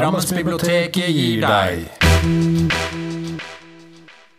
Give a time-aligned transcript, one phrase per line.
[0.00, 1.82] Drammensbiblioteket gir deg.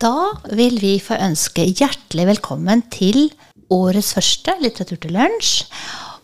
[0.02, 3.28] Da vil vi få ønske hjertelig velkommen til
[3.70, 5.52] årets første Litteratur til lunsj.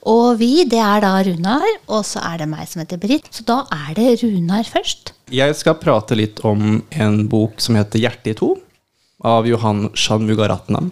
[0.10, 3.30] Og vi, det er da Runar, og så er det meg som heter Britt.
[3.30, 5.12] Så da er det Runar først.
[5.30, 8.56] Jeg skal prate litt om en bok som heter 'Hjertet i to',
[9.22, 10.90] av Johan Shanmugaratnam.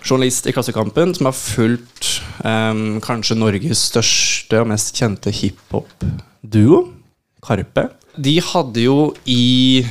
[0.00, 6.99] Journalist i Klassekampen som har fulgt um, kanskje Norges største og mest kjente hiphop-duo,
[7.44, 7.88] Karpe.
[8.20, 9.84] De hadde jo i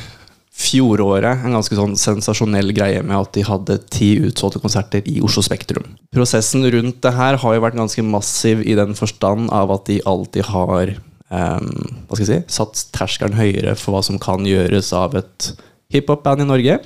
[0.59, 5.44] fjoråret en ganske sånn sensasjonell greie med at de hadde ti utsolgte konserter i Oslo
[5.45, 5.85] Spektrum.
[6.16, 10.02] Prosessen rundt det her har jo vært ganske massiv i den forstand av at de
[10.09, 10.91] alltid har
[11.31, 11.70] um,
[12.07, 15.52] hva skal jeg si, satt terskelen høyere for hva som kan gjøres av et
[15.93, 16.79] hiphop-band i Norge.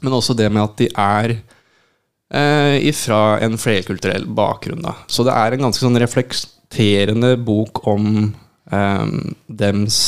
[0.00, 4.84] Men også det med at de er uh, ifra en flerkulturell bakgrunn.
[4.84, 4.96] Da.
[5.12, 8.32] Så det er en ganske sånn reflekterende bok om
[8.72, 9.98] um, dems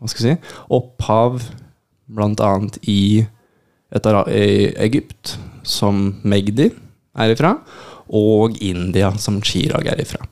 [0.00, 0.36] hva skal si,
[0.72, 1.40] opphav
[2.10, 2.52] bl.a.
[2.88, 6.70] i, i Egypt, som Magdi
[7.20, 7.54] er ifra,
[8.10, 10.24] og India, som Chirag er ifra.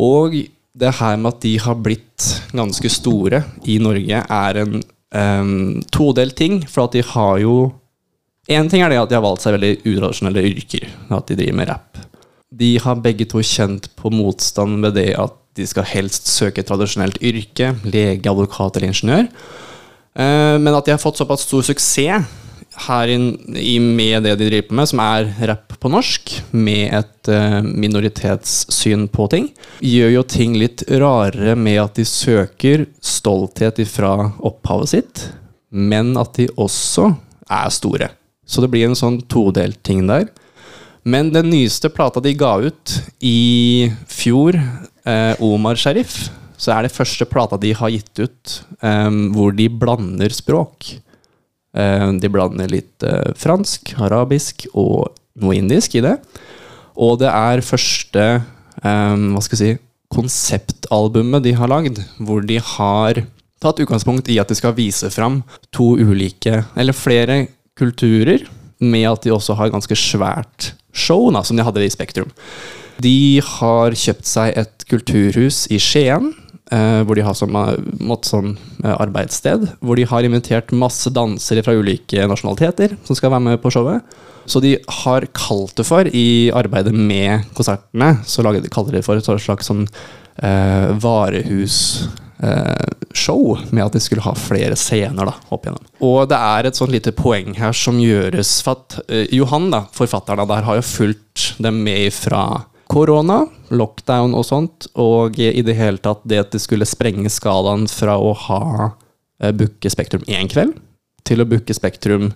[0.00, 0.36] Og
[0.74, 4.76] det her med at de har blitt ganske store i Norge, er en
[5.14, 6.60] um, todelt ting.
[6.68, 7.56] For at de har jo
[8.44, 10.82] Én ting er det at de har valgt seg veldig utradisjonelle yrker.
[11.16, 12.00] At de driver med rap.
[12.52, 16.68] De har begge to kjent på motstand ved det at de skal helst søke et
[16.68, 17.74] tradisjonelt yrke.
[17.86, 19.28] Lege, advokat eller ingeniør.
[20.14, 22.26] Uh, men at de har fått såpass stor suksess
[22.84, 27.30] her i, med det de driver på med, som er rapp på norsk, med et
[27.30, 34.14] uh, minoritetssyn på ting, gjør jo ting litt rarere med at de søker stolthet ifra
[34.42, 35.26] opphavet sitt,
[35.70, 37.12] men at de også
[37.50, 38.10] er store.
[38.46, 40.26] Så det blir en sånn todelt ting der.
[41.04, 44.56] Men den nyeste plata de ga ut i fjor,
[45.04, 49.68] eh, Omar Sharif, så er det første plata de har gitt ut eh, hvor de
[49.68, 50.94] blander språk.
[51.76, 55.10] Eh, de blander litt uh, fransk, arabisk og
[55.42, 56.16] noe indisk i det.
[56.94, 58.24] Og det er første
[58.84, 59.80] um, hva skal jeg si,
[60.14, 63.18] konseptalbumet de har lagd, hvor de har
[63.60, 65.40] tatt utgangspunkt i at de skal vise fram
[65.74, 67.40] to ulike, eller flere
[67.74, 68.46] kulturer,
[68.78, 72.32] med at de også har ganske svært show, da, som de hadde i Spektrum.
[73.02, 76.30] De har kjøpt seg et kulturhus i Skien,
[76.70, 77.56] eh, hvor de har som,
[78.22, 79.66] sånn uh, arbeidssted.
[79.82, 84.06] Hvor de har invitert masse dansere fra ulike nasjonaliteter som skal være med på showet.
[84.46, 89.16] Så de har kalt det for, i arbeidet med konsertene, så kaller de det for
[89.16, 90.92] et slags sånn uh,
[92.38, 95.86] varehusshow, med at de skulle ha flere scener da, opp igjennom.
[96.04, 98.98] Og det er et sånt lite poeng her som gjøres for at
[99.32, 105.38] Johan, da, forfatteren der, har jo fulgt dem med fra korona, lockdown og sånt, og
[105.40, 109.90] i det hele tatt det at de skulle sprenge skalaen fra å ha uh, booke
[109.90, 110.76] Spektrum én kveld
[111.24, 112.32] til å booke Spektrum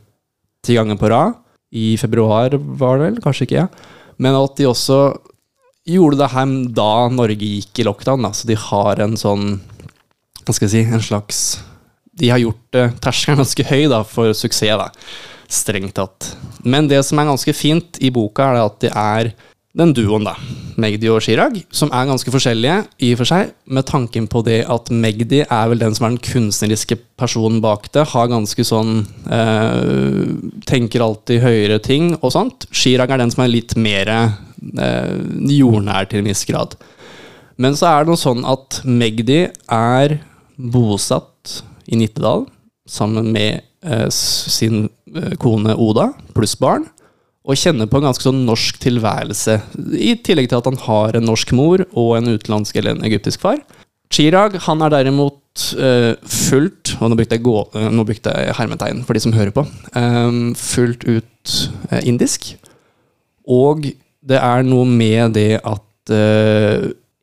[0.65, 1.37] ti ganger på rad.
[1.69, 3.19] I februar, var det vel?
[3.21, 4.15] Kanskje ikke, ja.
[4.17, 5.19] Men at de også
[5.89, 8.25] gjorde det her da Norge gikk i lockdown.
[8.25, 8.31] Da.
[8.33, 9.59] Så de har en sånn
[10.49, 11.41] Hva skal jeg si En slags
[12.17, 14.89] De har gjort uh, terskelen ganske høy da, for suksess, da.
[15.49, 16.33] Strengt tatt.
[16.65, 19.31] Men det som er ganske fint i boka, er at det er
[19.79, 20.33] den duoen, da,
[20.81, 24.63] Magdi og Chirag, som er ganske forskjellige i og for seg, med tanken på det
[24.67, 28.09] at Magdi er vel den som er den kunstneriske personen bak det.
[28.11, 30.25] Har ganske sånn eh,
[30.67, 32.67] Tenker alltid høyere ting og sånt.
[32.75, 35.15] Chirag er den som er litt mer eh,
[35.53, 36.75] jordnær til en viss grad.
[37.59, 40.19] Men så er det noe sånn at Magdi er
[40.59, 42.47] bosatt i Nittedal
[42.89, 46.89] sammen med eh, sin eh, kone Oda pluss barn
[47.49, 49.55] og kjenner på en ganske sånn norsk tilværelse,
[49.97, 53.41] i tillegg til at han har en norsk mor og en utenlandsk eller en egyptisk
[53.41, 53.63] far.
[54.13, 58.55] Chirag han er derimot eh, fullt Og nå brukte jeg, gå, uh, nå brukte jeg
[58.57, 59.65] hermetegn for de som hører på.
[59.97, 61.57] Eh, fullt ut
[61.93, 62.55] uh, indisk.
[63.45, 63.91] Og
[64.29, 65.85] det er noe med det at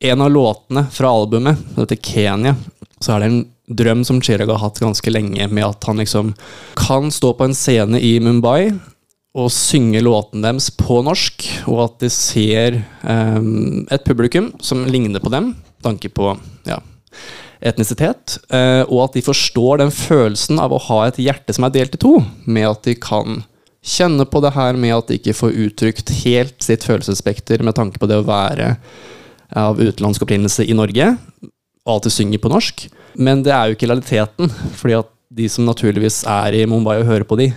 [0.00, 2.54] en av låtene fra albumet, dette Kenya,
[3.00, 6.34] så er det en drøm som Chirag har hatt ganske lenge, med at han liksom
[6.78, 8.76] kan stå på en scene i Mumbai
[9.36, 15.20] og synge låten deres på norsk, og at de ser um, et publikum som ligner
[15.20, 15.50] på dem,
[15.84, 16.30] tanke på
[16.68, 16.78] ja,
[17.60, 21.74] etnisitet, uh, og at de forstår den følelsen av å ha et hjerte som er
[21.76, 22.14] delt i to,
[22.48, 23.42] med at de kan
[23.86, 28.00] kjenne på det her med at de ikke får uttrykt helt sitt følelsesspekter med tanke
[28.02, 28.72] på det å være
[29.54, 31.12] av utenlandsk opprinnelse i Norge,
[31.86, 32.86] og alltid synger på norsk.
[33.22, 37.08] Men det er jo ikke realiteten, fordi at de som naturligvis er i Mumbai og
[37.08, 37.50] hører på de,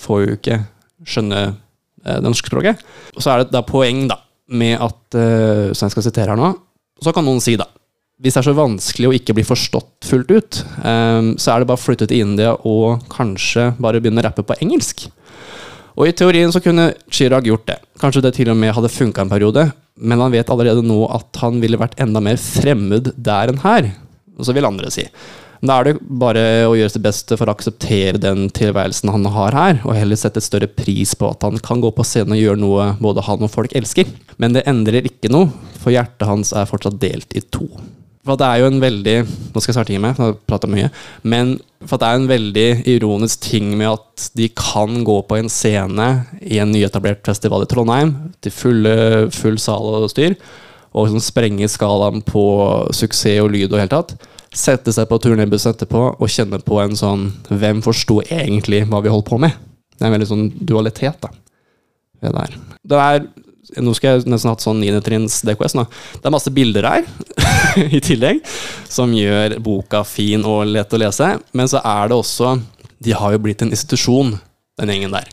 [0.00, 0.60] får jo ikke
[1.08, 2.80] skjønne eh, det norske språket.
[3.14, 4.20] Og så er det da poeng da,
[4.50, 6.48] med at, eh, som jeg skal sitere her nå
[7.00, 7.68] Så kan noen si, da
[8.20, 11.70] hvis det er så vanskelig å ikke bli forstått fullt ut, um, så er det
[11.70, 15.06] bare å flytte til India og kanskje bare begynne å rappe på engelsk.
[15.96, 17.78] Og i teorien så kunne Chirag gjort det.
[18.00, 19.64] Kanskje det til og med hadde funka en periode,
[20.00, 23.92] men han vet allerede nå at han ville vært enda mer fremmed der enn her.
[24.40, 25.04] Og så vil andre si.
[25.60, 29.56] Da er det bare å gjøre sitt beste for å akseptere den tilværelsen han har
[29.56, 32.40] her, og heller sette et større pris på at han kan gå på scenen og
[32.40, 34.08] gjøre noe både han og folk elsker.
[34.40, 35.52] Men det endrer ikke noe,
[35.82, 37.68] for hjertet hans er fortsatt delt i to.
[38.26, 40.90] For det er jo en veldig Nå skal jeg starte med, jeg prater mye.
[41.24, 41.54] Men
[41.88, 46.08] for det er en veldig ironisk ting med at de kan gå på en scene
[46.44, 48.12] i en nyetablert festival i Trondheim
[48.44, 48.96] til fulle,
[49.32, 50.36] full sal og styr,
[50.92, 52.44] og liksom sprenge skalaen på
[52.92, 54.14] suksess og lyd og helt tatt.
[54.52, 59.12] Sette seg på turnébuss etterpå og kjenne på en sånn Hvem forsto egentlig hva vi
[59.12, 59.54] holdt på med?
[59.94, 61.30] Det er en veldig sånn dualitet, da.
[62.20, 62.32] Det,
[62.84, 63.22] det er
[63.78, 65.76] nå skal jeg nesten hatt sånn niendetrinns DKS.
[65.78, 65.86] nå.
[66.18, 67.06] Det er masse bilder her
[67.96, 68.42] i tillegg,
[68.90, 71.32] som gjør boka fin og lett å lese.
[71.52, 72.58] Men så er det også
[73.00, 74.34] De har jo blitt en institusjon,
[74.80, 75.28] den gjengen der.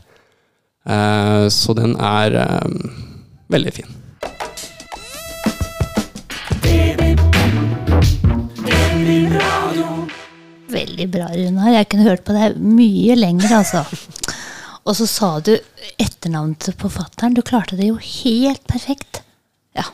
[0.88, 2.68] Uh, så den er uh,
[3.52, 3.98] veldig fin.
[10.68, 11.72] Veldig bra, Runar.
[11.72, 13.84] Jeg kunne hørt på deg mye lenger, altså.
[14.88, 15.52] Og så sa du
[16.00, 17.34] etternavnet til forfatteren.
[17.36, 19.20] Du klarte det jo helt perfekt.
[19.76, 19.84] Ja.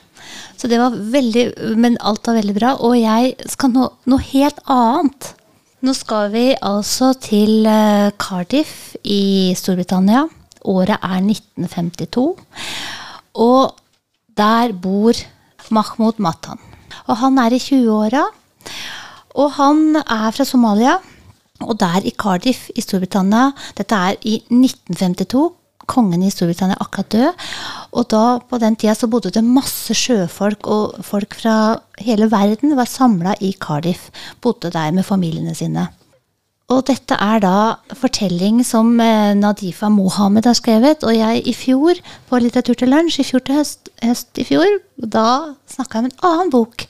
[0.56, 2.75] Så det var veldig Men alt var veldig bra.
[2.79, 5.35] Og jeg skal nå noe helt annet.
[5.85, 10.23] Nå skal vi altså til eh, Cardiff i Storbritannia.
[10.64, 12.29] Året er 1952.
[13.43, 13.75] Og
[14.38, 15.19] der bor
[15.75, 16.62] Mahmoud Matan.
[17.11, 18.23] Og han er i 20-åra.
[19.35, 21.00] Og han er fra Somalia.
[21.62, 25.52] Og der i Cardiff i Storbritannia, dette er i 1952,
[25.86, 27.44] kongen i Storbritannia akkurat død.
[27.94, 32.74] Og da, på den tida så bodde det masse sjøfolk, og folk fra hele verden
[32.78, 34.08] var samla i Cardiff.
[34.42, 35.88] Bodde der med familiene sine.
[36.72, 37.56] Og dette er da
[37.92, 41.04] fortelling som eh, Nadifa Mohammed har skrevet.
[41.04, 44.80] Og jeg i fjor, på Litteratur til lunsj, i fjor til høst, høst i fjor,
[44.96, 46.86] da snakka jeg om en annen bok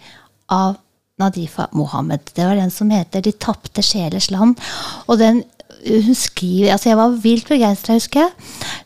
[0.54, 0.78] av
[1.18, 2.18] Nadifa Mohammed.
[2.34, 4.58] Det var den som heter 'De tapte sjelers land'.
[5.06, 5.44] Og den
[5.84, 8.30] hun skriver, altså Jeg var vilt begeistra, husker jeg.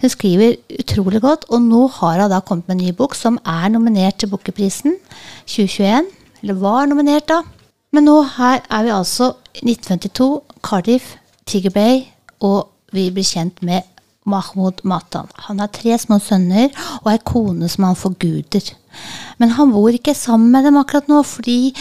[0.00, 1.44] Hun skriver utrolig godt.
[1.48, 4.96] Og nå har hun da kommet med en ny bok som er nominert til Bookerprisen
[5.46, 6.06] 2021.
[6.42, 7.42] Eller var nominert, da.
[7.92, 9.32] Men nå her er vi altså
[9.62, 11.16] 1952, Cardiff,
[11.46, 12.02] Tiger Bay,
[12.40, 13.82] og vi blir kjent med
[14.26, 15.28] Mahmoud Matan.
[15.48, 16.69] Han har tre små sønner
[17.04, 18.75] og ei kone som han forguder.
[19.38, 21.75] Men han bor ikke sammen med dem akkurat nå, fordi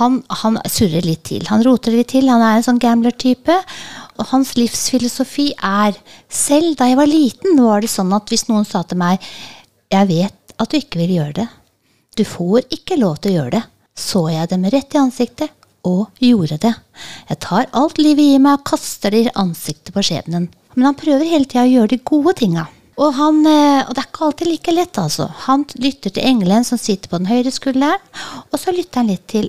[0.00, 1.46] han, han surrer litt til.
[1.50, 2.28] Han roter litt til.
[2.32, 3.56] Han er en sånn gambler-type.
[4.20, 5.96] Og hans livsfilosofi er
[6.28, 9.22] Selv da jeg var liten, var det sånn at hvis noen sa til meg
[9.90, 11.48] Jeg vet at du ikke vil gjøre det.
[12.18, 13.62] Du får ikke lov til å gjøre det.
[13.96, 15.56] Så jeg dem rett i ansiktet
[15.88, 16.72] og gjorde det.
[17.30, 20.50] Jeg tar alt livet gir meg og kaster det i ansiktet på skjebnen.
[20.76, 22.66] Men han prøver hele tida å gjøre de gode tinga.
[23.00, 25.30] Og, han, eh, og, det er ikke alltid like lett, altså.
[25.46, 28.02] Han lytter til engelen som sitter på den høyre skulderen,
[28.50, 29.48] og så lytter han litt til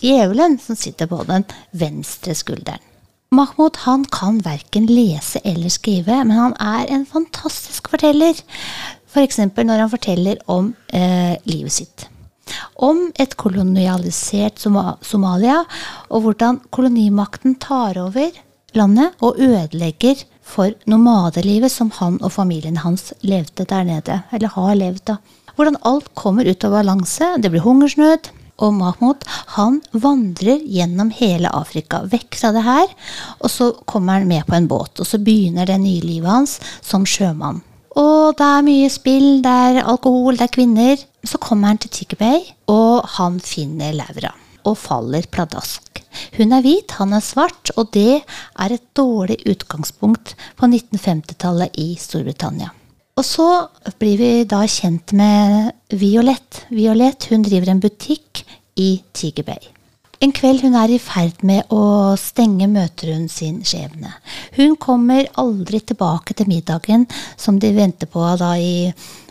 [0.00, 1.46] djevelen som sitter på den
[1.76, 2.84] venstre skulderen.
[3.30, 8.38] Mahmoud han kan verken lese eller skrive, men han er en fantastisk forteller.
[9.10, 9.38] F.eks.
[9.54, 12.06] For når han forteller om eh, livet sitt.
[12.82, 15.60] Om et kolonialisert Somalia,
[16.10, 18.34] og hvordan kolonimakten tar over
[18.74, 24.76] landet og ødelegger for nomadelivet som han og familien hans levde der nede, eller har
[24.78, 25.16] levd da.
[25.56, 28.30] Hvordan alt kommer ut av balanse, det blir hungersnød.
[28.60, 29.24] Og Mahmoud
[29.56, 32.92] han vandrer gjennom hele Afrika, vekk fra det her.
[33.40, 36.58] Og så kommer han med på en båt, og så begynner det nye livet hans
[36.84, 37.62] som sjømann.
[37.98, 41.00] Og det er mye spill, det er alkohol, det er kvinner.
[41.24, 44.32] Så kommer han til Tiger Bay, og han finner Laura.
[44.68, 46.02] Og faller pladask.
[46.36, 51.94] Hun er hvit, han er svart, og det er et dårlig utgangspunkt på 1950-tallet i
[52.00, 52.72] Storbritannia.
[53.18, 53.48] Og så
[54.00, 56.64] blir vi da kjent med Violette.
[56.72, 58.44] Violette hun driver en butikk
[58.80, 59.70] i Tiger Bay.
[60.20, 64.12] En kveld hun er i ferd med å stenge, møter hun sin skjebne.
[64.58, 67.06] Hun kommer aldri tilbake til middagen
[67.40, 68.90] som de venter på da i,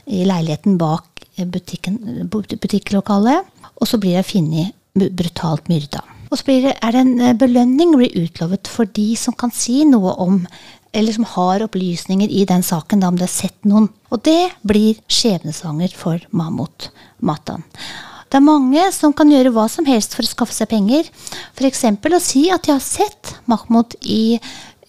[0.10, 3.46] i leiligheten bak butikken, butikklokalet.
[3.80, 6.04] Og så blir hun funnet brutalt myrda.
[6.30, 9.82] Og så det, er det en eh, belønning blir utlovet for de som kan si
[9.90, 10.44] noe om
[10.92, 13.90] eller som har opplysninger i den saken, da om det har sett noen.
[14.10, 16.90] Og det blir skjebnesanger for Mahmoud
[17.22, 17.62] Matan.
[18.30, 21.08] Det er mange som kan gjøre hva som helst for å skaffe seg penger.
[21.58, 21.84] F.eks.
[21.86, 24.38] å si at de har sett Mahmoud i,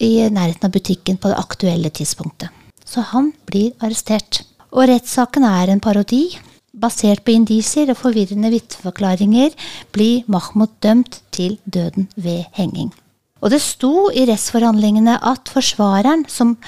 [0.01, 2.49] i nærheten av butikken på det aktuelle tidspunktet.
[2.85, 4.43] Så han blir arrestert.
[4.73, 6.31] Og rettssaken er en parodi.
[6.73, 9.55] Basert på indisier og forvirrende vitneforklaringer
[9.95, 12.93] blir Mahmoud dømt til døden ved henging.
[13.41, 16.59] Og det sto i rettsforhandlingene at forsvareren, som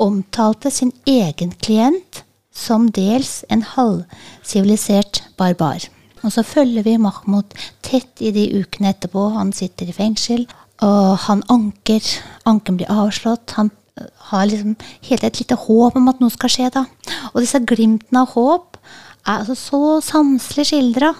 [0.00, 5.88] omtalte sin egen klient som dels en halvsivilisert barbar.
[6.22, 9.30] Og så følger vi Mahmoud tett i de ukene etterpå.
[9.34, 10.44] Han sitter i fengsel,
[10.84, 12.02] og han anker.
[12.46, 13.56] Anken blir avslått.
[13.56, 14.76] Han øh, har liksom
[15.08, 16.84] hele et lite håp om at noe skal skje, da.
[17.32, 18.78] Og disse glimtene av håp
[19.22, 21.12] er altså så sanselig skildra.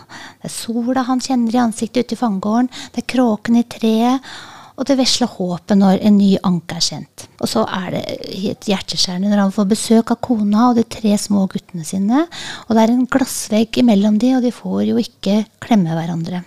[0.42, 4.32] Det er sola han kjenner i ansiktet ute i fangegården, det er kråkene i treet,
[4.73, 7.26] og det vesle håpet når en ny anke er kjent.
[7.44, 11.12] Og så er det helt hjerteskjærende når han får besøk av kona og de tre
[11.21, 12.25] små guttene sine.
[12.66, 16.42] Og det er en glassvegg imellom de, og de får jo ikke klemme hverandre.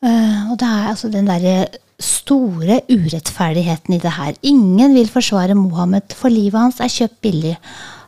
[0.00, 1.58] Uh, og det er altså den derre
[2.02, 4.34] store urettferdigheten i det her.
[4.44, 7.54] Ingen vil forsvare Mohammed, for livet hans er kjøpt billig.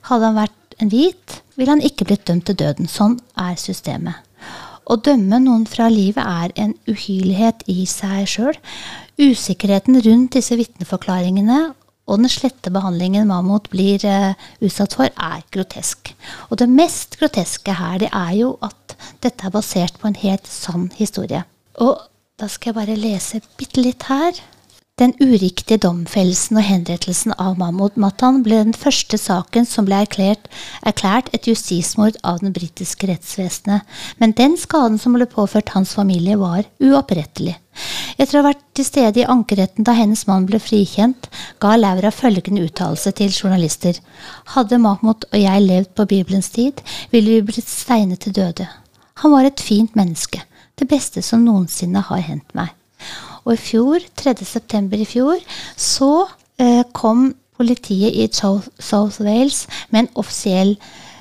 [0.09, 2.89] Hadde han vært en hvit, ville han ikke blitt dømt til døden.
[2.91, 4.25] Sånn er systemet.
[4.89, 8.57] Å dømme noen fra livet er en uhyrlighet i seg sjøl.
[9.21, 11.59] Usikkerheten rundt disse vitneforklaringene
[12.09, 14.33] og den slette behandlingen Mahmoud blir uh,
[14.65, 16.15] utsatt for, er grotesk.
[16.49, 20.49] Og det mest groteske her, det er jo at dette er basert på en helt
[20.49, 21.43] sann historie.
[21.85, 22.01] Og
[22.41, 24.41] da skal jeg bare lese bitte litt her.
[24.99, 30.49] Den uriktige domfellelsen og henrettelsen av Mahmoud Matan ble den første saken som ble erklært,
[30.83, 33.87] erklært et justismord av den britiske rettsvesenet,
[34.19, 37.55] men den skaden som ble påført hans familie, var uopprettelig.
[38.19, 41.31] Etter å ha vært til stede i ankeretten da hennes mann ble frikjent,
[41.63, 44.01] ga Laura følgende uttalelse til journalister.
[44.57, 46.83] Hadde Mahmoud og jeg levd på Bibelens tid,
[47.15, 48.67] ville vi blitt steinet til døde.
[49.23, 50.43] Han var et fint menneske,
[50.75, 52.75] det beste som noensinne har hendt meg.
[53.45, 54.35] Og i fjor, 3.
[54.45, 55.43] september i fjor,
[55.77, 56.27] så
[56.61, 60.77] eh, kom politiet i South Wales med en offisiell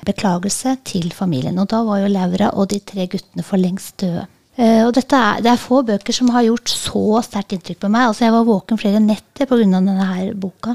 [0.06, 1.58] beklagelse til familien.
[1.58, 4.26] Og da var jo Laura og de tre guttene for lengst døde.
[4.58, 8.08] Uh, og er, Det er få bøker som har gjort så sterkt inntrykk på meg.
[8.08, 9.56] Altså Jeg var våken flere netter pga.
[9.62, 10.74] denne her boka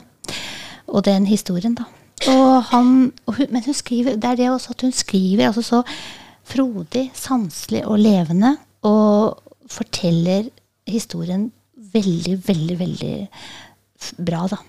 [0.88, 1.76] og den historien.
[1.76, 1.84] da.
[2.32, 5.62] Og han, og hun, men hun skriver, det er det også at hun skriver altså
[5.62, 5.84] så
[6.44, 8.58] frodig, sanselig og levende.
[8.84, 10.48] Og forteller
[10.90, 11.50] historien
[11.94, 13.16] veldig, veldig, veldig
[14.24, 14.60] bra, da.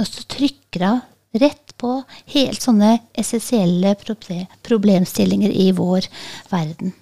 [0.00, 1.00] Og så trykker hun
[1.40, 1.92] rett på
[2.34, 3.94] helt sånne essensielle
[4.66, 6.08] problemstillinger i vår
[6.50, 6.94] verden.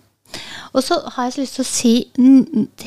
[0.76, 1.92] Og så har jeg lyst til å si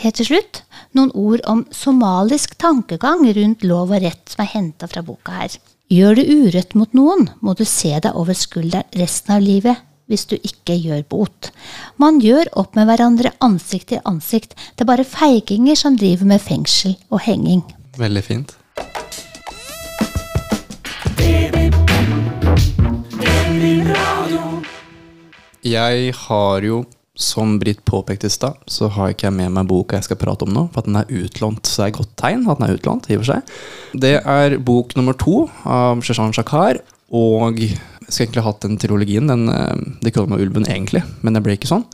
[0.04, 0.62] helt til slutt
[0.98, 5.56] noen ord om somalisk tankegang rundt lov og rett som er henta fra boka her.
[5.92, 10.28] Gjør du urett mot noen, må du se deg over skulderen resten av livet hvis
[10.28, 11.52] du ikke gjør bot.
[12.02, 14.58] Man gjør opp med hverandre ansikt til ansikt.
[14.76, 17.64] Det er bare feiginger som driver med fengsel og henging.
[18.00, 18.58] Veldig fint.
[25.62, 26.80] Jeg har jo,
[27.14, 30.48] som Britt påpekte i stad, så har ikke jeg med meg boka jeg skal prate
[30.48, 31.70] om nå, for at den er utlånt.
[31.70, 33.54] Så det er et godt tegn at den er utlånt, i og for seg.
[34.02, 36.82] Det er bok nummer to av Sheshan Shakar,
[37.14, 37.62] og
[38.12, 39.30] skulle egentlig hatt den trilogien.
[39.32, 41.88] Den, uh, det kaller meg Ulven egentlig, men det ble ikke sånn.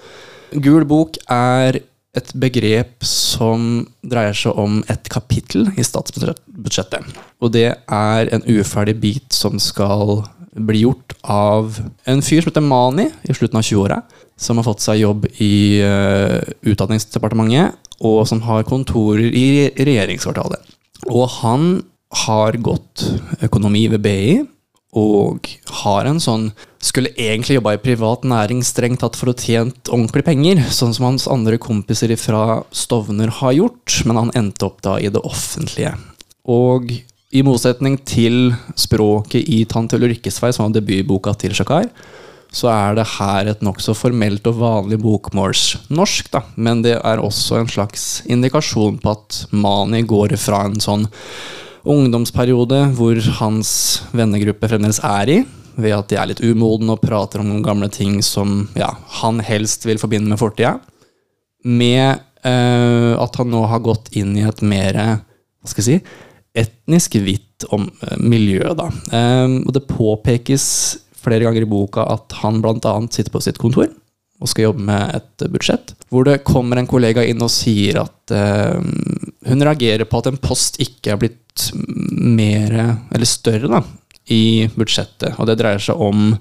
[0.64, 1.82] Gul bok er
[2.18, 7.06] et begrep som dreier seg om et kapittel i statsbudsjettet.
[7.44, 10.24] Og det er en uferdig bit som skal
[10.58, 11.78] bli gjort av
[12.10, 14.00] en fyr som heter Mani i slutten av 20-åra.
[14.38, 20.62] Som har fått seg jobb i uh, Utdanningsdepartementet, og som har kontorer i regjeringskvartalet.
[21.10, 21.80] Og han
[22.26, 23.04] har gått
[23.44, 24.36] økonomi ved BI
[24.96, 25.50] og
[25.84, 26.52] har en sånn
[26.88, 31.08] Skulle egentlig jobba i privat næring strengt tatt for å tjent ordentlig penger, sånn som
[31.10, 35.96] hans andre kompiser fra Stovner har gjort, men han endte opp da i det offentlige.
[36.48, 36.94] Og
[37.34, 41.90] i motsetning til språket i Tante Ulrikkes vei, som var debutboka til Shakar,
[42.54, 46.46] så er det her et nokså formelt og vanlig bokmålsnorsk, da.
[46.56, 51.10] Men det er også en slags indikasjon på at Mani går fra en sånn
[51.90, 53.72] ungdomsperiode hvor hans
[54.16, 55.40] vennegruppe fremdeles er i,
[55.78, 58.90] ved at de er litt umodne og prater om noen gamle ting som ja,
[59.22, 60.78] han helst vil forbinde med fortida,
[61.68, 66.24] med uh, at han nå har gått inn i et mer hva skal jeg si,
[66.58, 68.64] etnisk hvitt om, uh, miljø.
[68.78, 68.90] Da.
[69.12, 70.66] Um, og det påpekes
[71.18, 72.94] flere ganger i boka at han bl.a.
[73.12, 73.90] sitter på sitt kontor
[74.38, 78.34] og skal jobbe med et budsjett, hvor det kommer en kollega inn og sier at
[78.34, 78.78] uh,
[79.50, 81.42] hun reagerer på at en post ikke er blitt
[81.78, 82.74] mer,
[83.14, 83.82] eller større, da,
[84.34, 85.38] i budsjettet.
[85.38, 86.32] Og det dreier seg om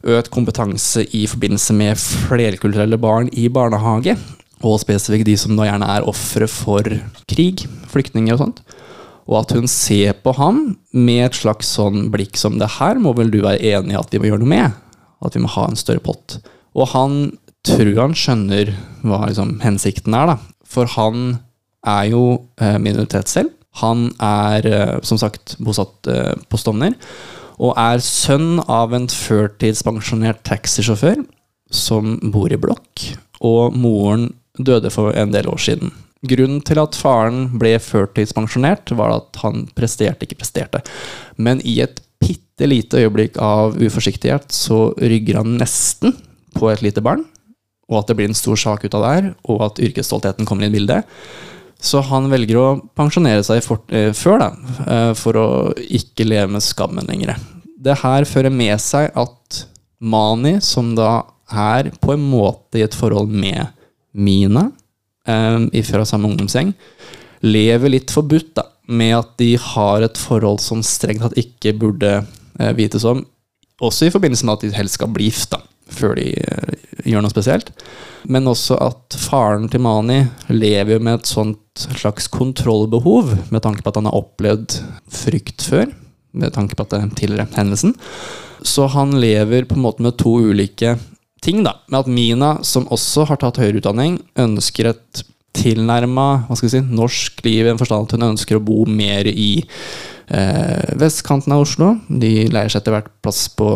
[0.00, 4.16] økt kompetanse i forbindelse med flerkulturelle barn i barnehage.
[4.64, 6.86] Og spesifikt de som da gjerne er ofre for
[7.30, 8.62] krig, flyktninger og sånt.
[9.30, 10.62] Og at hun ser på ham
[10.96, 14.10] med et slags sånn blikk som det her må vel du være enig i at
[14.12, 14.80] vi må gjøre noe med?
[15.24, 16.40] At vi må ha en større pott.
[16.74, 17.20] Og han
[17.66, 18.72] tror han skjønner
[19.04, 20.36] hva liksom, hensikten er, da.
[20.70, 21.40] For han
[21.86, 22.24] er jo
[22.60, 23.54] eh, minoritet selv.
[23.78, 26.96] Han er eh, som sagt bosatt eh, på Stovner.
[27.60, 31.22] Og er sønn av en førtidspensjonert taxisjåfør
[31.70, 33.10] som bor i blokk.
[33.46, 35.92] Og moren døde for en del år siden.
[36.28, 40.82] Grunnen til at faren ble førtidspensjonert, var at han presterte, ikke presterte.
[41.40, 46.16] Men i et bitte lite øyeblikk av uforsiktighet så rygger han nesten
[46.56, 47.24] på et lite barn.
[47.90, 50.66] Og at det blir en stor sak ut av det her, og at yrkesstoltheten kommer
[50.66, 51.08] inn i bildet.
[51.80, 54.50] Så han velger å pensjonere seg for, eh, før, da,
[54.86, 55.48] eh, for å
[55.80, 57.36] ikke leve med skammen lenger.
[57.80, 59.64] Det her fører med seg at
[60.00, 63.68] Mani, som da er på en måte i et forhold med
[64.12, 64.70] Mina,
[65.26, 66.74] eh, fra samme ungdomsgjeng,
[67.42, 72.26] lever litt forbudt da, med at de har et forhold som strengt tatt ikke burde
[72.58, 73.24] eh, vites om.
[73.80, 77.24] Også i forbindelse med at de helst skal bli gift, da, før de eh, gjør
[77.24, 77.72] noe spesielt.
[78.30, 80.20] Men også at faren til Mani
[80.52, 84.80] lever jo med et sånt slags kontrollbehov, med tanke på at han har opplevd
[85.22, 85.88] frykt før,
[86.36, 87.96] med tanke på at det er tidligere hendelsen.
[88.66, 90.98] Så han lever på en måte med to ulike
[91.44, 91.78] ting, da.
[91.88, 95.24] Med at Mina, som også har tatt høyere utdanning, ønsker et
[95.56, 99.64] tilnærma si, norsk liv i en forstand at hun ønsker å bo mer i
[100.30, 101.94] eh, vestkanten av Oslo.
[102.06, 103.68] De leier seg etter hvert plass på,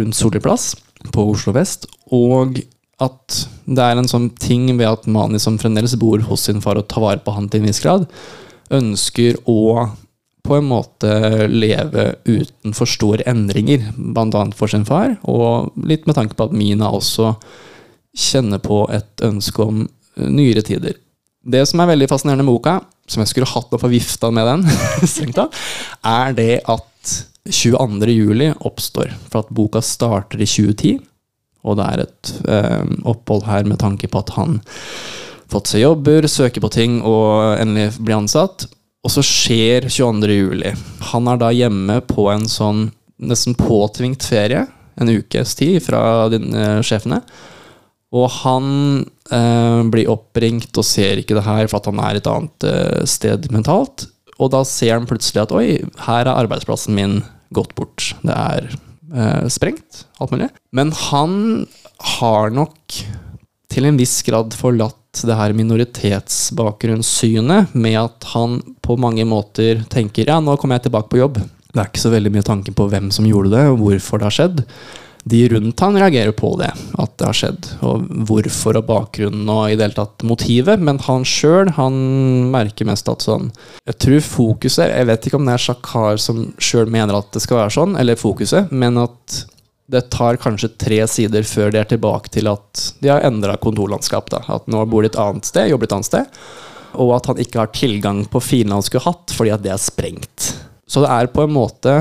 [0.00, 0.72] rundt Solli plass,
[1.14, 1.86] på Oslo vest.
[2.14, 2.58] Og
[3.02, 3.38] at
[3.68, 6.88] det er en sånn ting ved at Mani, som fremdeles bor hos sin far og
[6.90, 8.08] tar vare på han til en viss grad,
[8.74, 9.88] ønsker å
[10.48, 11.10] på en måte
[11.50, 14.44] leve uten for store endringer, bl.a.
[14.56, 17.34] for sin far, og litt med tanke på at Mina også
[18.16, 19.84] kjenner på et ønske om
[20.16, 20.96] nyere tider.
[21.48, 22.78] Det som er veldig fascinerende med boka,
[23.08, 24.64] som jeg skulle hatt noe for vifta med den,
[26.18, 27.12] er det at
[27.46, 28.10] 22.
[28.12, 29.12] juli oppstår.
[29.28, 30.98] For at boka starter i 2010,
[31.68, 34.60] og det er et eh, opphold her med tanke på at han
[35.48, 38.66] fått seg jobber, søker på ting og endelig blir ansatt.
[39.06, 40.32] Og så skjer 22.
[40.34, 40.72] juli.
[41.12, 44.66] Han er da hjemme på en sånn nesten påtvingt ferie,
[44.98, 47.22] en ukes tid fra din, eh, sjefene.
[48.14, 48.68] Og han
[49.30, 53.02] eh, blir oppringt og ser ikke det her for at han er et annet eh,
[53.08, 54.06] sted mentalt.
[54.38, 55.68] Og da ser han plutselig at oi,
[56.06, 57.14] her er arbeidsplassen min
[57.54, 58.14] gått bort.
[58.22, 60.48] Det er eh, sprengt, alt mulig.
[60.74, 61.32] Men han
[62.18, 62.78] har nok
[63.68, 64.96] til en viss grad forlatt
[65.26, 71.08] det her minoritetsbakgrunnssynet med at han på mange måter tenker ja, nå kommer jeg tilbake
[71.12, 71.36] på jobb.
[71.68, 74.26] Det er ikke så veldig mye tanke på hvem som gjorde det, og hvorfor det
[74.28, 74.58] har skjedd.
[75.28, 79.66] De rundt han reagerer på det, at det har skjedd, og hvorfor og bakgrunnen og
[79.66, 80.80] i det hele tatt motivet.
[80.80, 81.98] Men han sjøl, han
[82.54, 83.50] merker mest at sånn
[83.88, 87.42] Jeg tror fokuset Jeg vet ikke om det er Shakar som sjøl mener at det
[87.44, 89.42] skal være sånn, eller fokuset, men at
[89.88, 94.28] det tar kanskje tre sider før de er tilbake til at de har endra kontorlandskap.
[94.32, 94.42] Da.
[94.52, 96.40] At nå bor de et annet sted, jobber et annet sted.
[97.00, 99.80] Og at han ikke har tilgang på filene han skulle hatt, fordi at det er
[99.80, 100.50] sprengt.
[100.88, 101.94] Så det er på en måte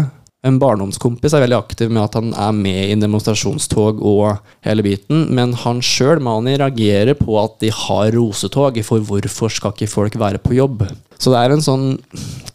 [0.47, 5.25] En barndomskompis er veldig aktiv med at han er med i demonstrasjonstog og hele biten,
[5.36, 10.15] men han sjøl, Mani, reagerer på at de har rosetog, for hvorfor skal ikke folk
[10.19, 10.86] være på jobb?
[11.17, 11.88] Så det er en sånn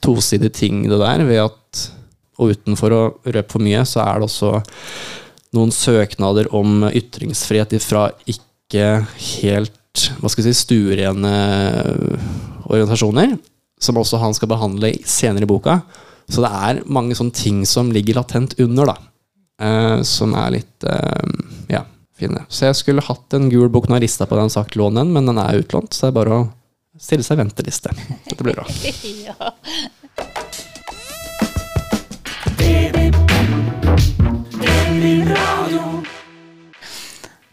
[0.05, 1.59] tosidig ting, det der, ved at
[2.41, 4.49] Og utenfor å røpe for mye, så er det også
[5.55, 11.33] noen søknader om ytringsfrihet fra ikke helt hva skal jeg si, stuerene
[12.65, 13.37] organisasjoner,
[13.77, 15.83] som også han skal behandle senere i boka.
[16.29, 18.97] Så det er mange sånne ting som ligger latent under, da.
[19.63, 21.29] Eh, som er litt eh,
[21.73, 21.85] ja,
[22.19, 22.45] fine.
[22.49, 23.89] Så jeg skulle hatt en gul bok.
[23.89, 26.41] når jeg rista på den sagt lån men den er utlånt, så det er bare
[26.41, 26.49] å
[27.01, 27.95] stille seg venteliste.
[28.29, 28.67] Dette blir bra.
[29.27, 29.37] ja.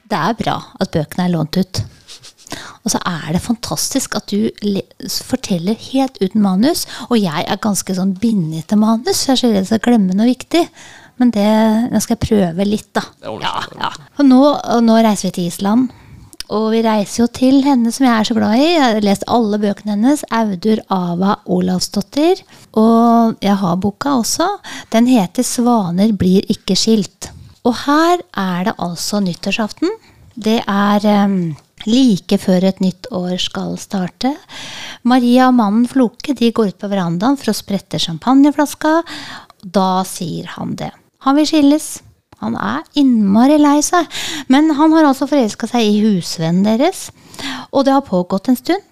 [0.09, 1.83] Det er bra at bøkene er lånt ut.
[2.85, 4.49] Og så er det fantastisk at du
[5.25, 6.85] forteller helt uten manus.
[7.09, 10.17] Og jeg er ganske sånn bindet til manus, jeg er så redd for å glemme
[10.17, 10.65] noe viktig.
[11.19, 11.49] Men det
[11.91, 13.03] nå skal jeg prøve litt, da.
[13.27, 13.89] Ja, ja.
[14.17, 15.89] Og nå, og nå reiser vi til Island.
[16.49, 18.69] Og vi reiser jo til henne som jeg er så glad i.
[18.71, 20.23] Jeg har lest alle bøkene hennes.
[20.33, 22.41] Audur Ava Olavsdottir.
[22.79, 24.47] Og jeg har boka også.
[24.95, 27.29] Den heter 'Svaner blir ikke skilt'.
[27.67, 29.91] Og her er det altså nyttårsaften.
[30.33, 31.55] Det er um,
[31.87, 34.33] like før et nytt år skal starte.
[35.07, 38.99] Maria og mannen Floke de går ut på verandaen for å sprette champagneflaska.
[39.63, 40.91] Da sier han det.
[41.25, 41.89] Han vil skilles.
[42.39, 44.07] Han er innmari lei seg.
[44.47, 47.09] Men han har altså forelska seg i husvennen deres.
[47.71, 48.83] Og det har pågått en stund.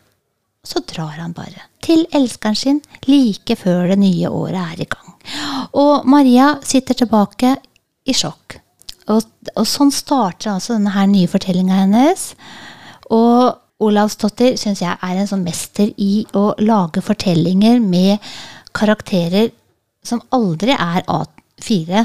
[0.68, 5.14] Så drar han bare til elskeren sin like før det nye året er i gang.
[5.80, 7.54] Og Maria sitter tilbake
[8.08, 8.58] i sjokk.
[9.08, 9.24] Og,
[9.56, 12.34] og sånn starter altså denne her nye fortellinga hennes.
[13.14, 18.24] Og Olavsdottir syns jeg er en sånn mester i å lage fortellinger med
[18.78, 19.52] karakterer
[20.08, 22.04] som aldri er A4,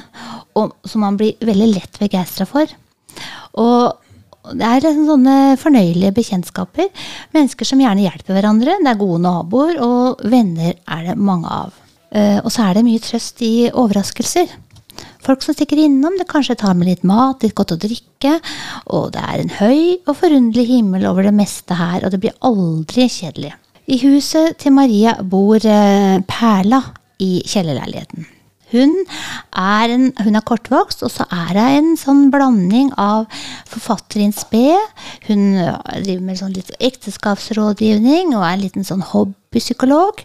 [0.58, 2.68] og som man blir veldig lett begeistra for.
[3.62, 6.90] Og det er liksom sånne fornøyelige bekjentskaper.
[7.32, 8.76] Mennesker som gjerne hjelper hverandre.
[8.82, 11.78] Det er gode naboer, og venner er det mange av.
[12.12, 14.50] Eh, og så er det mye trøst i overraskelser.
[15.22, 18.36] Folk som stikker innom, det kanskje tar med litt mat, litt godt å drikke.
[18.90, 22.38] Og det er en høy og forunderlig himmel over det meste her, og det blir
[22.42, 23.54] aldri kjedelig.
[23.86, 26.82] I huset til Maria bor eh, Perla
[27.22, 28.26] i kjellerleiligheten.
[28.72, 33.26] Hun er, en, hun er kortvokst, og så er hun en sånn blanding av
[33.68, 34.80] forfatterens sped.
[35.28, 40.24] Hun driver med sånn litt ekteskapsrådgivning og er en liten sånn hobbypsykolog.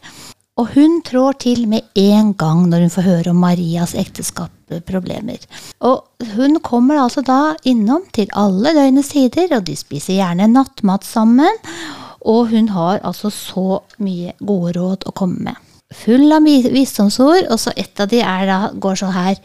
[0.57, 5.43] Og hun trår til med en gang når hun får høre om Marias ekteskapsproblemer.
[5.85, 11.05] Og hun kommer altså da innom til alle døgnets tider, og de spiser gjerne nattmat
[11.05, 11.61] sammen.
[12.25, 17.59] Og hun har altså så mye gode råd å komme med full av visdomsord, og
[17.61, 19.37] så et av de er da, går så her.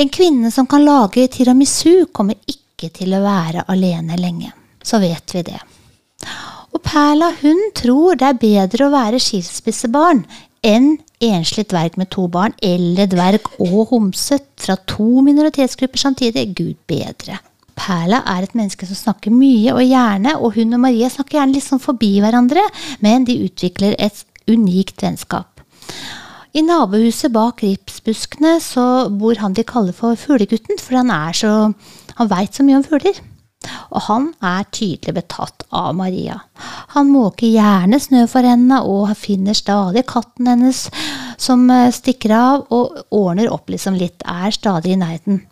[0.00, 4.52] En kvinne som kan lage tiramisu, kommer ikke til å være alene lenge.
[4.82, 5.60] Så vet vi det.
[6.72, 10.24] Og Perla hun tror det er bedre å være skilsmissebarn
[10.64, 16.48] enn enslig dverg med to barn, eller dverg og homse fra to minoritetsgrupper samtidig.
[16.56, 17.38] Gud bedre.
[17.78, 21.56] Perla er et menneske som snakker mye og gjerne, og hun og Maria snakker gjerne
[21.56, 22.64] litt sånn forbi hverandre,
[23.04, 25.62] men de utvikler et unikt vennskap.
[26.52, 31.52] I nabohuset bak ripsbuskene så bor han de kaller for Fuglegutten, for han er så
[32.20, 33.16] Han veit så mye om fugler.
[33.92, 36.38] Og han er tydelig betatt av Maria.
[36.96, 40.86] Han måker gjerne snø for henne og finner stadig katten hennes
[41.42, 45.42] som eh, stikker av, og ordner opp liksom litt, er stadig i nærheten.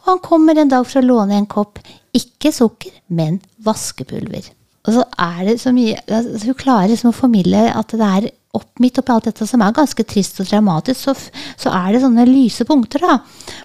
[0.00, 1.80] Og han kommer en dag for å låne en kopp,
[2.16, 4.50] ikke sukker, men vaskepulver.
[4.88, 8.28] Og så er det så mye altså, Hun klarer liksom å formidle at det er
[8.56, 11.14] opp, midt oppi alt dette som er ganske trist og dramatisk, så,
[11.60, 13.18] så, er det sånne lyse punkter, da.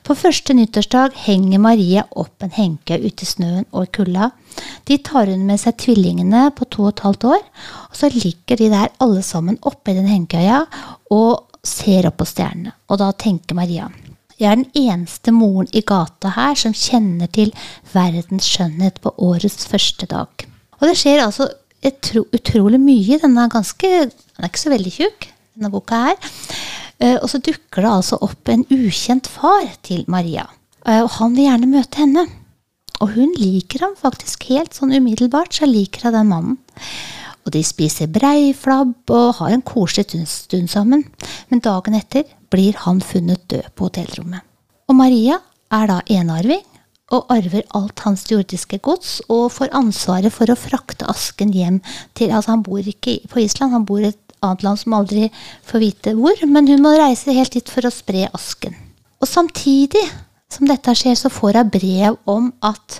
[0.05, 4.31] På første nyttårsdag henger Marie opp en henke ute i snøen og i kulda.
[4.87, 7.43] De tar hun med seg tvillingene på to og et halvt år,
[7.89, 10.63] og så ligger de der alle sammen oppi den hengekøya
[11.15, 12.75] og ser opp på stjernene.
[12.91, 13.89] Og da tenker Maria
[14.35, 17.53] jeg er den eneste moren i gata her som kjenner til
[17.93, 20.27] verdens skjønnhet på årets første dag.
[20.81, 21.47] Og det skjer altså
[21.85, 23.15] utrolig mye.
[23.15, 26.31] i denne ganske Den er ikke så veldig tjukk, denne boka her.
[26.99, 30.47] Uh, og så dukker det altså opp en ukjent far til Maria.
[30.85, 32.25] Uh, og han vil gjerne møte henne.
[33.03, 35.55] Og hun liker ham faktisk helt sånn umiddelbart.
[35.57, 36.59] Så liker hun den mannen.
[37.45, 41.03] Og de spiser breiflabb og har en koselig stund sammen.
[41.51, 44.41] Men dagen etter blir han funnet død på hotellrommet.
[44.89, 45.37] Og Maria
[45.73, 46.63] er da enarving
[47.13, 51.81] og arver alt hans jordiske gods og får ansvaret for å frakte asken hjem
[52.17, 55.29] til Altså, han bor ikke på Island, han bor et annet land som aldri
[55.67, 58.77] får vite hvor, men hun må reise helt dit for å spre asken.
[59.21, 60.03] Og samtidig
[60.55, 62.99] som dette skjer, så får hun brev om at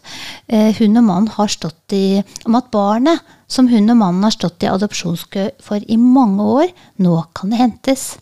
[0.50, 4.34] eh, hun og mannen har stått i Om at barnet som hun og mannen har
[4.34, 8.16] stått i adopsjonskø for i mange år, nå kan det hentes.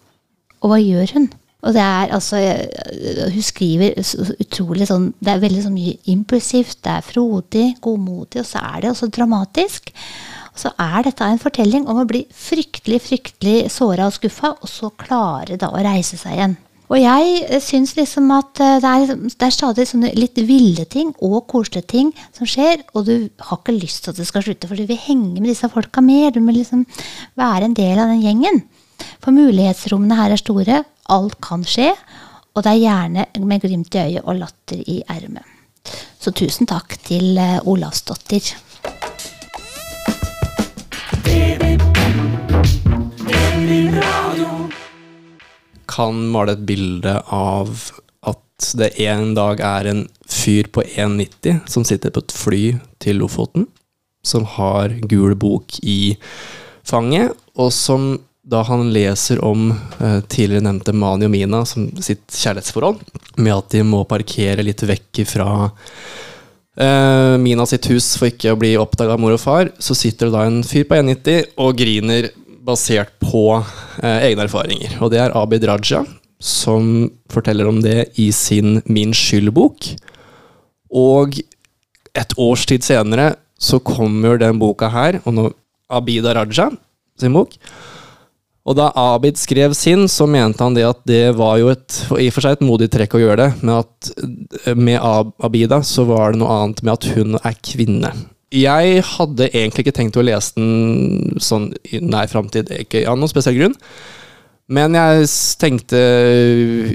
[0.61, 1.31] Og hva gjør hun?
[1.63, 2.41] Og det er altså
[3.31, 3.95] Hun skriver
[4.43, 8.83] utrolig sånn Det er veldig så mye impulsivt, det er frodig, godmodig, og så er
[8.83, 9.93] det også dramatisk.
[10.55, 14.91] Så er dette en fortelling om å bli fryktelig, fryktelig såra og skuffa, og så
[14.99, 16.55] klare da å reise seg igjen.
[16.93, 21.09] Og jeg syns liksom at eh, det er, det er, stadig sånne litt ville ting
[21.25, 23.15] og koselige ting som skjer, og du
[23.47, 26.03] har ikke lyst til at det skal slutte, for du vil henge med disse folka
[26.05, 26.29] mer.
[26.35, 26.83] Du må liksom
[27.39, 28.61] være en del av den gjengen.
[29.23, 31.89] For mulighetsrommene her er store, alt kan skje,
[32.53, 35.49] og det er gjerne med glimt i øyet og latter i ermet.
[36.21, 38.53] Så tusen takk til eh, Olavsdottir.
[45.93, 47.87] Kan male et bilde av
[48.25, 52.63] at det en dag er en fyr på 1,90 som sitter på et fly
[53.03, 53.67] til Lofoten,
[54.25, 56.15] som har gul bok i
[56.87, 62.25] fanget, og som da han leser om eh, tidligere nevnte Mani og Mina som sitt
[62.27, 62.99] kjærlighetsforhold,
[63.39, 65.47] med at de må parkere litt vekk fra
[66.75, 70.27] eh, Mina sitt hus for ikke å bli oppdaga av mor og far, så sitter
[70.27, 72.29] det da en fyr på 1,90 og griner
[72.63, 74.97] basert på eh, egne erfaringer.
[75.03, 76.03] Og det er Abid Raja
[76.43, 79.93] som forteller om det i sin Min skyld-bok.
[80.93, 81.39] Og
[82.13, 85.49] et års tid senere så kommer den boka her, og nå
[85.93, 86.69] Abida Raja
[87.19, 87.55] sin bok.
[88.63, 92.29] Og da Abid skrev sin, så mente han det at det var jo et i
[92.31, 94.99] for seg et modig trekk å gjøre det, med at med
[95.43, 98.13] Abida så var det noe annet med at hun er kvinne.
[98.53, 103.31] Jeg hadde egentlig ikke tenkt å lese den sånn i nær framtid, ikke av noen
[103.31, 103.77] spesiell grunn.
[104.73, 105.25] Men jeg
[105.59, 105.99] tenkte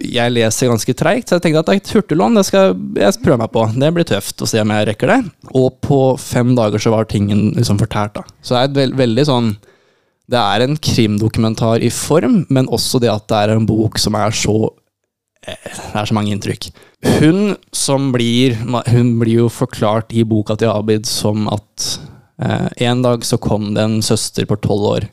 [0.08, 3.52] Jeg leser ganske treigt, så jeg tenkte at et hurtiglån det skal jeg prøve meg
[3.52, 3.66] på.
[3.76, 5.18] Det blir tøft å se om jeg rekker det.
[5.52, 8.24] Og på fem dager så var tingen liksom fortært, da.
[8.40, 9.50] Så det er et veld, veldig sånn
[10.28, 14.16] Det er en krimdokumentar i form, men også det at det er en bok som
[14.18, 14.72] er så
[15.48, 16.70] Det er så mange inntrykk.
[17.20, 18.56] Hun som blir
[18.88, 21.88] Hun blir jo forklart i boka til Abid som at
[22.42, 25.08] eh, en dag så kom det en søster på tolv år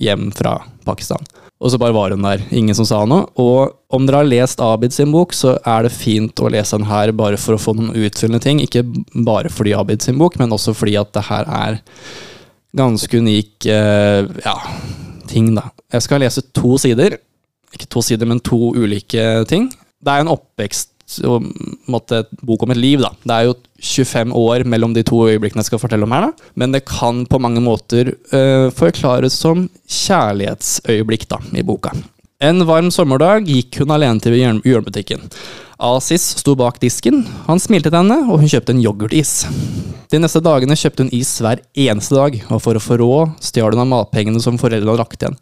[0.00, 1.24] hjem fra Pakistan.
[1.60, 2.40] Og så bare var hun der.
[2.56, 3.26] Ingen som sa noe.
[3.36, 6.88] Og om dere har lest Abid sin bok, så er det fint å lese den
[6.88, 8.62] her bare for å få noen utfyllende ting.
[8.64, 11.80] Ikke bare fordi Abid sin bok, men også fordi at det her er
[12.76, 14.56] ganske unik eh, ja,
[15.28, 15.68] ting, da.
[15.92, 17.18] Jeg skal lese to sider.
[17.74, 19.68] Ikke to sider, men to ulike ting.
[20.00, 23.10] Det er en oppvekst et bok om et liv, da.
[23.24, 26.50] Det er jo 25 år mellom de to øyeblikkene jeg skal fortelle om her, da.
[26.54, 31.92] Men det kan på mange måter uh, forklares som kjærlighetsøyeblikk, da, i boka.
[32.40, 35.26] En varm sommerdag gikk hun alene til hjørn- hjørnebutikken.
[35.80, 39.34] Asis sto bak disken, han smilte til henne, og hun kjøpte en yoghurtis.
[40.12, 43.76] De neste dagene kjøpte hun is hver eneste dag, og for å få råd stjal
[43.76, 45.38] hun av matpengene som foreldrene hadde lagt igjen.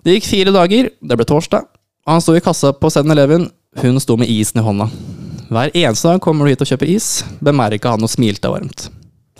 [0.00, 1.66] Det gikk fire dager, det ble torsdag,
[2.08, 3.50] han sto i kassa på 7-Eleven,
[3.82, 4.86] hun sto med isen i hånda.
[5.50, 7.08] Hver eneste dag kommer du hit og kjøper is,
[7.44, 8.86] bemerka han og smilte varmt.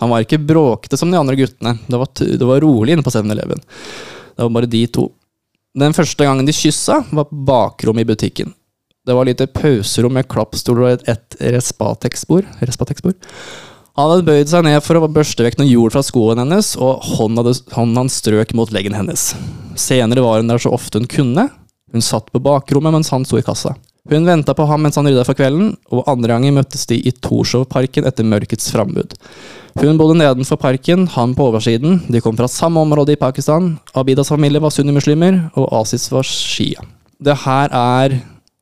[0.01, 3.13] Han var ikke bråkete som de andre guttene, det var, det var rolig inne på
[3.13, 3.63] 7-Eleven.
[4.37, 5.07] Det var bare de to.
[5.77, 8.53] Den første gangen de kyssa, var på bakrommet i butikken.
[9.07, 12.45] Det var lite pauserom med klappstoler og et, et Respatex-bord.
[13.97, 17.01] Han hadde bøyd seg ned for å børste vekk noe jord fra skoen hennes, og
[17.17, 17.55] hånden, hadde,
[17.97, 19.31] hans strøk mot leggen hennes.
[19.81, 21.47] Senere var hun der så ofte hun kunne.
[21.91, 23.73] Hun satt på bakrommet mens han sto i kassa.
[24.09, 27.11] Hun venta på ham mens han rydda for kvelden, og andre ganger møttes de i
[27.13, 29.13] Torshov-parken etter mørkets frambud.
[29.77, 31.99] Hun bodde nedenfor parken, han på oversiden.
[32.09, 33.75] De kom fra samme område i Pakistan.
[33.93, 36.81] Abidas familie var sunnimuslimer, og Asis var shia.
[37.21, 38.17] Det her er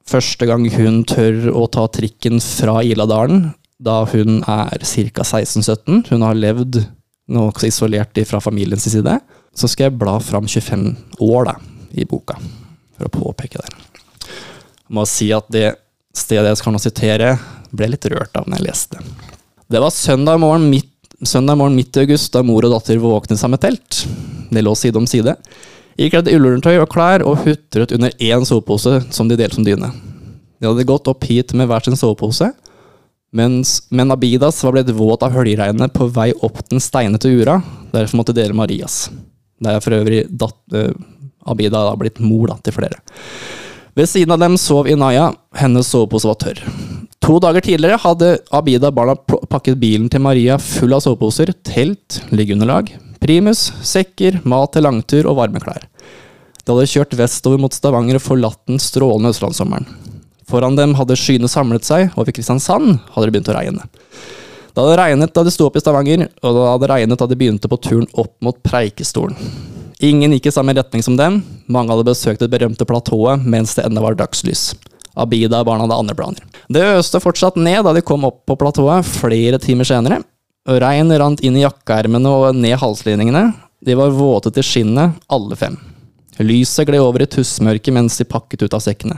[0.09, 5.23] første gang hun tør å ta trikken fra Iladalen, da hun er ca.
[5.23, 6.09] 16-17.
[6.11, 6.83] Hun har levd
[7.31, 9.15] noe isolert fra familiens side.
[9.55, 10.85] Så skal jeg bla fram 25
[11.25, 11.55] år da,
[11.91, 12.37] i boka,
[12.97, 13.71] for å påpeke det.
[14.29, 15.73] Jeg må si at det
[16.15, 17.33] stedet jeg skal nå sitere,
[17.69, 19.01] ble litt rørt av når jeg leste
[19.69, 19.79] det.
[19.79, 20.89] Var søndag morgen midt,
[21.21, 24.03] søndag morgen midt i august da mor og datter våknet seg med telt.
[24.49, 25.35] De lå side om side.
[25.99, 29.91] Ikledd ullundertøy og klær og hutret under én sovepose som de delte som dyne.
[30.59, 32.49] De hadde gått opp hit med hver sin sovepose,
[33.35, 37.59] mens, men Abidas var blitt våt av høljeregnet på vei opp den steinete ura.
[37.93, 39.05] Derfor måtte de dele Marias.
[39.59, 40.93] Det er for øvrig datt, uh,
[41.49, 43.01] Abida har blitt mor da, til flere.
[43.97, 45.31] Ved siden av dem sov Inaya.
[45.59, 46.61] Hennes sovepose var tørr.
[47.25, 49.15] To dager tidligere hadde Abida barna
[49.51, 55.39] pakket bilen til Maria full av soveposer, telt, liggeunderlag, primus, sekker, mat til langtur og
[55.41, 55.83] varmeklær.
[56.63, 59.89] De hadde kjørt vestover mot Stavanger og forlatt den strålende østlandssommeren.
[60.49, 63.85] Foran dem hadde skyene samlet seg, og ved Kristiansand hadde det begynt å regne.
[64.73, 67.37] Det hadde regnet da de sto opp i Stavanger, og det hadde regnet da de
[67.39, 69.37] begynte på turen opp mot Preikestolen.
[69.99, 73.83] Ingen gikk i samme retning som dem, mange hadde besøkt det berømte platået mens det
[73.89, 74.71] ennå var dagslys.
[75.19, 76.45] Abida og barna hadde andre planer.
[76.71, 80.21] Det øste fortsatt ned da de kom opp på platået flere timer senere.
[80.69, 83.49] Regn rant inn i jakkeermene og ned halslinjene.
[83.83, 85.75] De var våte til skinnet, alle fem.
[86.39, 89.17] Lyset gled over i tussmørket mens de pakket ut av sekkene.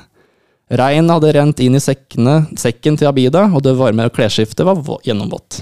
[0.72, 5.02] Regn hadde rent inn i sekkene, sekken til Abida, og det varme klesskiftet var vå-
[5.04, 5.60] gjennomvått.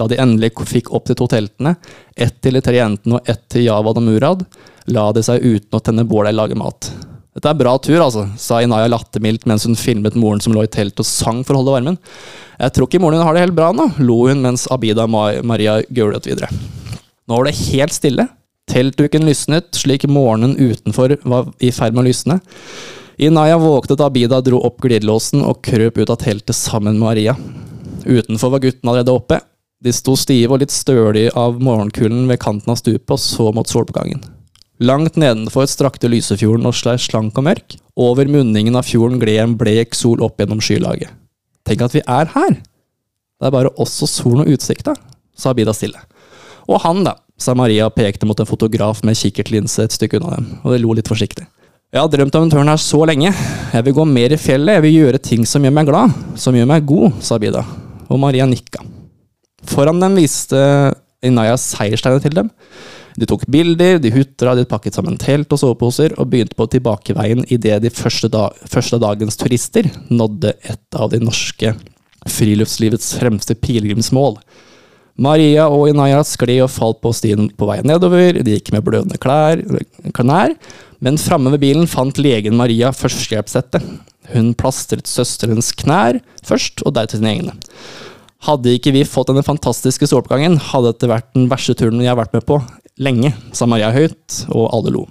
[0.00, 1.74] Da de endelig fikk opp de to teltene,
[2.16, 4.46] ett til de tre jentene og ett til Javad og Murad,
[4.92, 6.88] la de seg uten å tenne bål eller lage mat.
[7.36, 10.70] Dette er bra tur, altså, sa Inaya lattermildt mens hun filmet moren som lå i
[10.72, 11.98] teltet og sang for å holde varmen.
[12.56, 15.44] Jeg tror ikke moren din har det helt bra nå, lo hun mens Abida og
[15.44, 16.48] Maria gaulet videre.
[17.28, 18.28] Nå var det helt stille.
[18.72, 22.40] Teltduken lysnet, slik morgenen utenfor var i ferd med å lysne.
[23.16, 27.36] Inaya våknet da Abida dro opp glidelåsen og krøp ut av teltet sammen med Maria.
[28.04, 29.38] Utenfor var guttene allerede oppe.
[29.80, 33.68] De sto stive og litt stølige av morgenkulden ved kanten av stupet og så mot
[33.68, 34.20] soloppgangen.
[34.84, 37.78] Langt nedenfor strakte Lysefjorden og slei slank og mørk.
[37.96, 41.08] Over munningen av fjorden gled en blek sol opp gjennom skylaget.
[41.64, 42.58] Tenk at vi er her!
[43.36, 44.92] Det er bare oss og solen og utsikta,
[45.36, 46.00] sa Abida stille.
[46.68, 50.36] Og han, da, sa Maria og pekte mot en fotograf med kikkertlinse et stykke unna
[50.36, 51.48] dem, og de lo litt forsiktig.
[51.94, 53.30] Jeg har drømt om en tørn her så lenge.
[53.30, 56.56] Jeg vil gå mer i fjellet, jeg vil gjøre ting som gjør meg glad, som
[56.58, 57.62] gjør meg god, sa Bida.
[58.10, 58.82] og Maria nikka.
[59.66, 60.58] Foran dem viste
[61.22, 62.50] Inaya seiersteinen til dem.
[63.16, 67.46] De tok bilder, de hutra, de pakket sammen telt og soveposer, og begynte på tilbakeveien
[67.48, 71.70] idet de første, dag, første dagens turister nådde et av de norske
[72.26, 74.40] friluftslivets fremste pilegrimsmål.
[75.16, 79.16] Maria og Inaya skled og falt på stien på vei nedover, de gikk med blødende
[79.22, 79.62] klær,
[80.18, 80.52] knær,
[81.04, 83.84] men framme ved bilen fant legen Maria førstehjelpssettet.
[84.32, 87.56] Hun plastret søsterens knær først, og deretter sine egne.
[88.46, 92.18] Hadde ikke vi fått denne fantastiske soloppgangen, hadde dette vært den verste turen jeg har
[92.20, 92.60] vært med på
[93.02, 95.04] lenge, sa Maria høyt, og alle lo.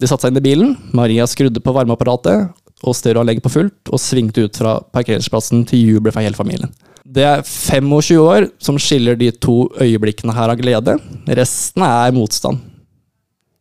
[0.00, 2.50] De satte seg inn i bilen, Maria skrudde på varmeapparatet
[2.82, 6.72] og stereoanlegget på fullt, og svingte ut fra parkeringsplassen til jubel for hele familien.
[7.02, 10.96] Det er 25 år som skiller de to øyeblikkene her av glede.
[11.28, 12.62] Resten er motstand.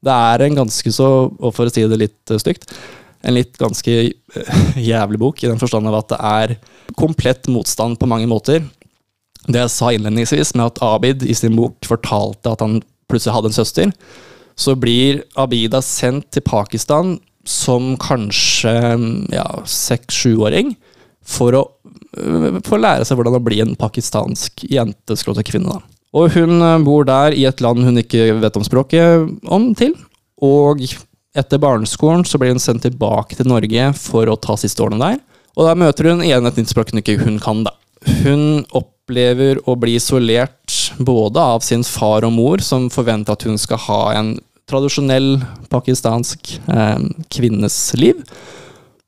[0.02, 2.68] Det er en ganske så, og for å si det litt stygt,
[3.22, 3.98] en litt ganske
[4.92, 6.56] jævlig bok, i den forstand av at det er
[6.98, 8.64] komplett motstand på mange måter.
[9.48, 12.80] Det jeg sa innledningsvis, med at Abid i sin bok fortalte at han
[13.12, 13.94] plutselig hadde en søster,
[14.58, 18.74] så blir Abida sendt til Pakistan som kanskje
[19.34, 20.76] ja, seks-sjuåring
[21.26, 21.64] for å
[22.18, 25.78] øh, lære seg hvordan å bli en pakistansk jente kvinne.
[25.78, 25.82] Da.
[26.18, 29.96] Og hun øh, bor der i et land hun ikke vet om språket om til.
[30.44, 30.84] Og
[31.38, 35.22] etter barneskolen så blir hun sendt tilbake til Norge for å ta siste årene der.
[35.56, 37.76] Og der møter hun igjen et nytt språk hun ikke kan, da.
[38.24, 43.60] Hun opplever å bli isolert både av sin far og mor, som forventer at hun
[43.62, 44.34] skal ha en
[44.72, 45.36] tradisjonell
[45.72, 48.24] pakistansk eh, kvinnes liv.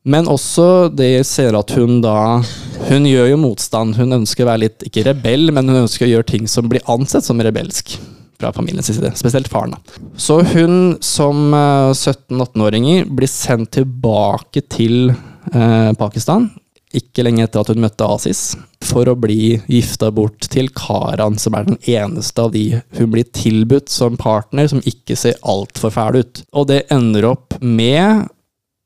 [0.04, 2.42] Men også det ser at hun da
[2.90, 3.96] Hun gjør jo motstand.
[3.96, 6.84] Hun ønsker å være litt, ikke rebell, men hun ønsker å gjøre ting som blir
[6.92, 7.96] ansett som rebelsk
[8.44, 9.14] fra familiens side.
[9.16, 9.78] Spesielt faren.
[10.20, 16.50] Så hun som 17-18-åringer blir sendt tilbake til eh, Pakistan.
[16.94, 18.44] Ikke lenge etter at hun møtte Asis,
[18.84, 23.32] for å bli gifta bort til Karan, som er den eneste av de hun blir
[23.34, 26.44] tilbudt som partner, som ikke ser altfor fæl ut.
[26.52, 28.28] Og det ender opp med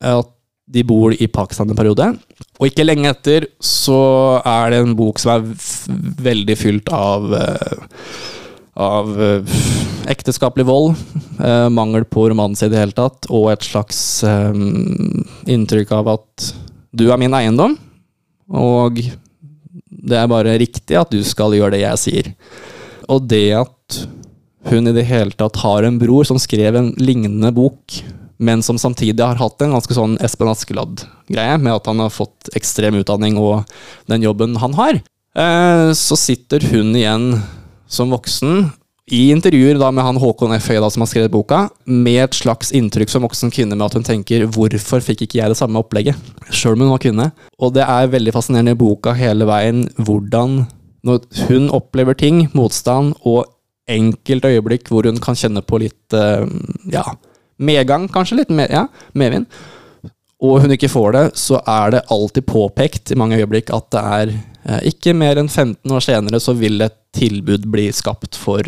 [0.06, 0.37] at
[0.68, 2.10] de bor i Pakistan en periode.
[2.60, 4.00] Og ikke lenge etter så
[4.42, 5.46] er det en bok som er
[6.28, 8.02] veldig fylt av uh,
[8.78, 9.58] av uh,
[10.12, 10.98] ekteskapelig vold,
[11.40, 14.00] uh, mangel på romanse i det hele tatt, og et slags
[15.48, 16.52] inntrykk av at
[16.98, 17.78] du er min eiendom,
[18.48, 19.02] og
[19.88, 22.30] det er bare riktig at du skal gjøre det jeg sier.
[23.12, 24.00] Og det at
[24.68, 28.02] hun i det hele tatt har en bror som skrev en lignende bok
[28.38, 32.52] men som samtidig har hatt en ganske sånn Espen Askeladd-greie, med at han har fått
[32.58, 33.66] ekstrem utdanning og
[34.12, 35.00] den jobben han har.
[35.38, 37.32] Eh, så sitter hun igjen
[37.88, 38.70] som voksen
[39.08, 40.68] i intervjuer da med han Håkon F.
[40.74, 44.04] Høie som har skrevet boka, med et slags inntrykk som voksen kvinne med at hun
[44.04, 46.20] tenker 'hvorfor fikk ikke jeg det samme opplegget',
[46.52, 47.32] sjøl om hun var kvinne.
[47.60, 50.68] Og det er veldig fascinerende i boka hele veien hvordan
[51.06, 53.46] når hun opplever ting, motstand, og
[53.88, 56.44] enkelte øyeblikk hvor hun kan kjenne på litt eh,
[56.92, 57.06] ja,
[57.58, 58.86] medgang, kanskje, litt med, ja,
[59.18, 59.48] medvind,
[60.44, 64.04] og hun ikke får det, så er det alltid påpekt i mange øyeblikk at det
[64.04, 68.62] er eh, ikke mer enn 15 år senere så vil et tilbud bli skapt for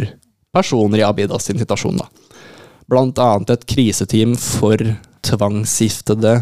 [0.56, 2.02] personer i Abidas sin situasjon.
[2.02, 2.08] da.
[2.90, 4.82] Blant annet et kriseteam for
[5.26, 6.40] tvangsgiftede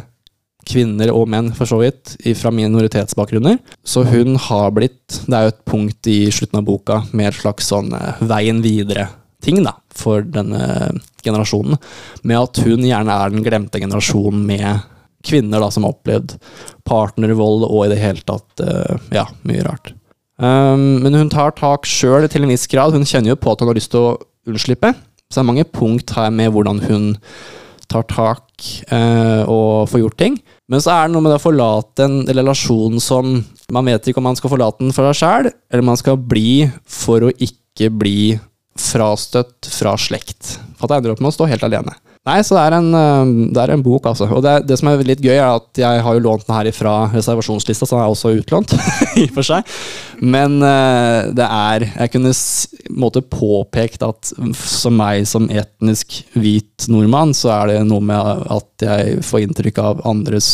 [0.68, 3.60] kvinner og menn, for så vidt, fra minoritetsbakgrunner.
[3.88, 7.42] Så hun har blitt Det er jo et punkt i slutten av boka med et
[7.42, 9.10] slags sånn eh, veien videre
[9.44, 10.94] ting da, for denne
[11.26, 11.80] generasjonen,
[12.24, 14.86] med at hun gjerne er den glemte generasjonen med
[15.28, 16.38] kvinner da, som har opplevd
[16.88, 19.92] partnervold og i det hele tatt uh, ja, mye rart.
[20.38, 22.94] Um, men hun tar tak sjøl til en viss grad.
[22.96, 24.94] Hun kjenner jo på at hun har lyst til å unnslippe.
[25.28, 27.08] Så det er mange punkt her med hvordan hun
[27.92, 30.38] tar tak uh, og får gjort ting.
[30.72, 33.40] Men så er det noe med det å forlate en relasjon som
[33.72, 36.70] Man vet ikke om man skal forlate den for seg sjæl, eller man skal bli
[36.88, 38.38] for å ikke bli
[38.82, 40.58] frastøtt fra slekt.
[40.78, 41.96] For at jeg ender opp med å stå helt alene.
[42.28, 44.26] Nei, så det er en, eh, det er en bok, altså.
[44.36, 46.68] Og det, det, som er litt gøy, er at jeg har jo lånt den her
[46.76, 48.74] fra reservasjonslista, så den er også utlånt,
[49.22, 49.78] i og for seg.
[50.20, 52.34] Men uh, det er Jeg kunne
[52.98, 58.88] måte påpekt at som meg som etnisk hvit nordmann, så er det noe med at
[58.88, 60.50] jeg får inntrykk av andres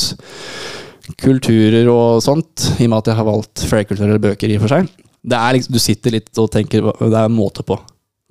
[1.24, 4.76] kulturer og sånt, i og med at jeg har valgt flerkulturelle bøker, i og for
[4.78, 4.94] seg.
[5.24, 7.80] Det er liksom, Du sitter litt og tenker Det er en måte på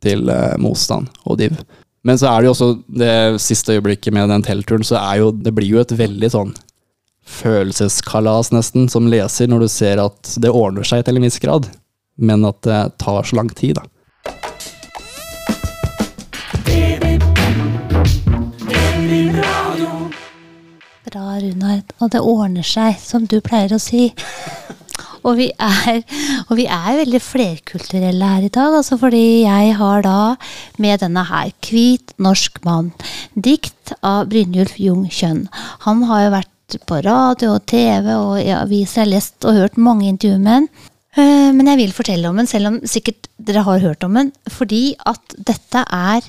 [0.02, 1.56] til uh, motstand og div.
[2.02, 5.30] Men så er det jo også det siste øyeblikket med den teltturen, så er jo
[5.30, 6.54] Det blir jo et veldig sånn
[7.22, 11.68] følelseskalas, nesten, som leser, når du ser at det ordner seg til en viss grad,
[12.18, 13.86] men at det tar så lang tid, da.
[21.12, 21.82] Bra, Runar.
[22.00, 24.10] Og det ordner seg, som du pleier å si.
[25.22, 26.02] Og vi, er,
[26.48, 30.34] og vi er veldig flerkulturelle her i dag, altså fordi jeg har da
[30.82, 32.92] med denne her 'Hvit norsk mann',
[33.34, 35.46] dikt av Brynjulf Jung Kjønn.
[35.86, 39.54] Han har jo vært på radio og TV og i aviser, jeg har lest og
[39.54, 40.68] hørt mange intervjuer med han.
[41.16, 44.32] Eh, Men jeg vil fortelle om den, selv om sikkert dere har hørt om den,
[44.48, 46.22] fordi at dette er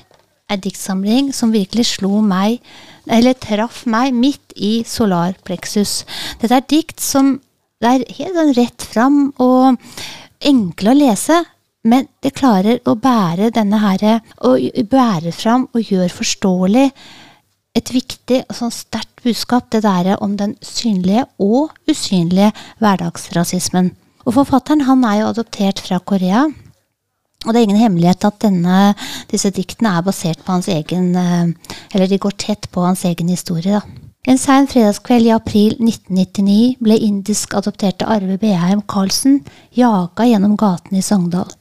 [0.52, 2.60] en diktsamling som virkelig slo meg,
[3.08, 6.04] eller traff meg midt i solarpleksus.
[6.42, 7.40] Dette er dikt som
[7.84, 9.76] det er helt sånn rett fram og
[10.44, 11.42] enkle å lese,
[11.84, 14.06] men det klarer å bære denne her,
[14.48, 16.88] og bære fram og gjør forståelig
[17.76, 23.92] et viktig og sånn sterkt budskap, det der om den synlige og usynlige hverdagsrasismen.
[24.24, 26.46] Og forfatteren han er jo adoptert fra Korea.
[27.44, 28.94] Og det er ingen hemmelighet at denne,
[29.32, 33.28] disse diktene er basert på hans egen eh, Eller de går tett på hans egen
[33.34, 34.03] historie, da.
[34.24, 39.42] En sein fredagskveld i april 1999 ble indisk adopterte Arve Beheim Karlsen
[39.76, 41.52] jaga gjennom gatene i Sogndal.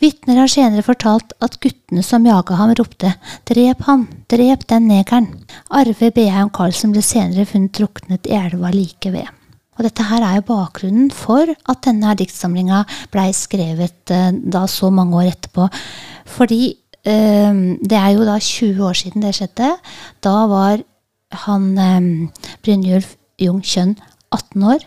[0.00, 3.12] Vitner har senere fortalt at guttene som jaga ham, ropte
[3.50, 5.28] 'drep han, drep den negeren'.
[5.68, 9.28] Arve Beheim Karlsen ble senere funnet druknet i elva like ved.
[9.76, 14.88] Og dette her er jo bakgrunnen for at denne diktsamlinga blei skrevet eh, da så
[14.88, 15.68] mange år etterpå.
[16.24, 16.72] Fordi
[17.04, 19.76] eh, det er jo da 20 år siden det skjedde.
[20.24, 20.80] Da var
[21.34, 22.00] han eh,
[22.64, 23.96] Brynjulf Jung Kjønn
[24.34, 24.86] 18 år.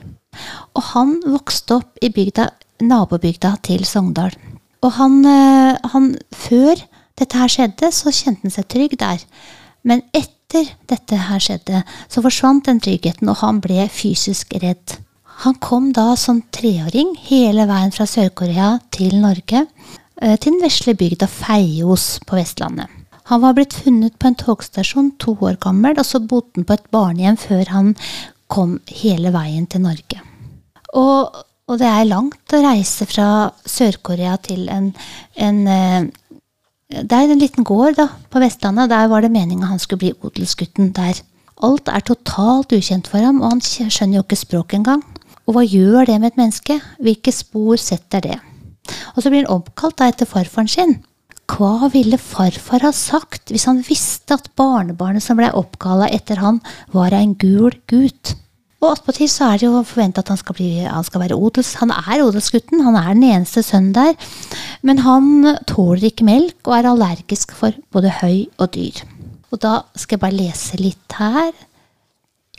[0.78, 2.50] Og han vokste opp i bygda,
[2.82, 4.36] nabobygda til Sogndal.
[4.82, 6.76] Og han, eh, han Før
[7.20, 9.22] dette her skjedde, så kjente han seg trygg der.
[9.84, 14.98] Men etter dette her skjedde, så forsvant den tryggheten, og han ble fysisk redd.
[15.46, 19.66] Han kom da som treåring hele veien fra Sør-Korea til Norge,
[20.22, 23.01] eh, til den vesle bygda Feios på Vestlandet.
[23.32, 26.76] Han var blitt funnet på en togstasjon to år gammel, og så bodde han på
[26.76, 27.94] et barnehjem før han
[28.52, 30.20] kom hele veien til Norge.
[31.00, 31.38] Og,
[31.72, 33.28] og det er langt å reise fra
[33.64, 34.90] Sør-Korea til en,
[35.40, 36.10] en eh,
[36.92, 40.28] Det er en liten gård da, på Vestlandet, der var det meninga han skulle bli
[40.28, 41.22] odelsgutten der.
[41.64, 45.06] Alt er totalt ukjent for ham, og han skjønner jo ikke språket engang.
[45.48, 46.82] Og hva gjør det med et menneske?
[47.00, 48.38] Hvilke spor setter det?
[49.16, 50.98] Og så blir han oppkalt da etter farfaren sin.
[51.52, 56.62] Hva ville farfar ha sagt hvis han visste at barnebarnet som blei oppkalla etter han,
[56.96, 58.36] var en gul gutt?
[58.82, 61.76] Og attpåtil så er det jo forventa at han skal, bli, han skal være odels...
[61.84, 64.16] Han er odelsgutten, han er den eneste sønnen der.
[64.82, 65.28] Men han
[65.70, 69.04] tåler ikke melk og er allergisk for både høy og dyr.
[69.54, 71.52] Og da skal jeg bare lese litt her.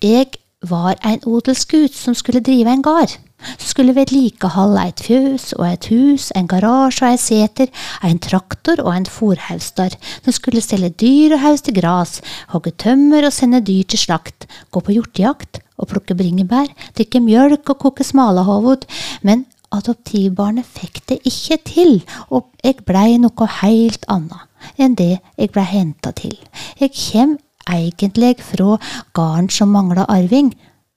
[0.03, 0.31] Jeg
[0.69, 3.17] var en odelsgutt som skulle drive en gard.
[3.57, 7.73] Som skulle vedlikeholde et fjøs og et hus, en garasje og ei seter,
[8.05, 9.97] en traktor og en fòrhaustar.
[10.25, 12.21] Som skulle stelle dyr og hauste gras,
[12.55, 17.75] hogge tømmer og sende dyr til slakt, gå på hjortejakt og plukke bringebær, drikke mjølk
[17.75, 18.87] og koke smalahoved.
[19.23, 21.95] Men adoptivbarnet fikk det ikke til,
[22.31, 24.47] og jeg blei noe heilt anna
[24.79, 26.37] enn det jeg blei henta til.
[26.79, 27.37] Jeg kjem
[27.71, 28.77] egentlig fra
[29.15, 30.53] garden som mangla arving.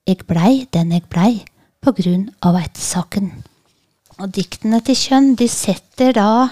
[0.06, 1.44] Jeg blei den jeg blei,
[1.84, 3.30] av ættesaken.
[4.16, 6.48] Og diktene til Kjønn de setter da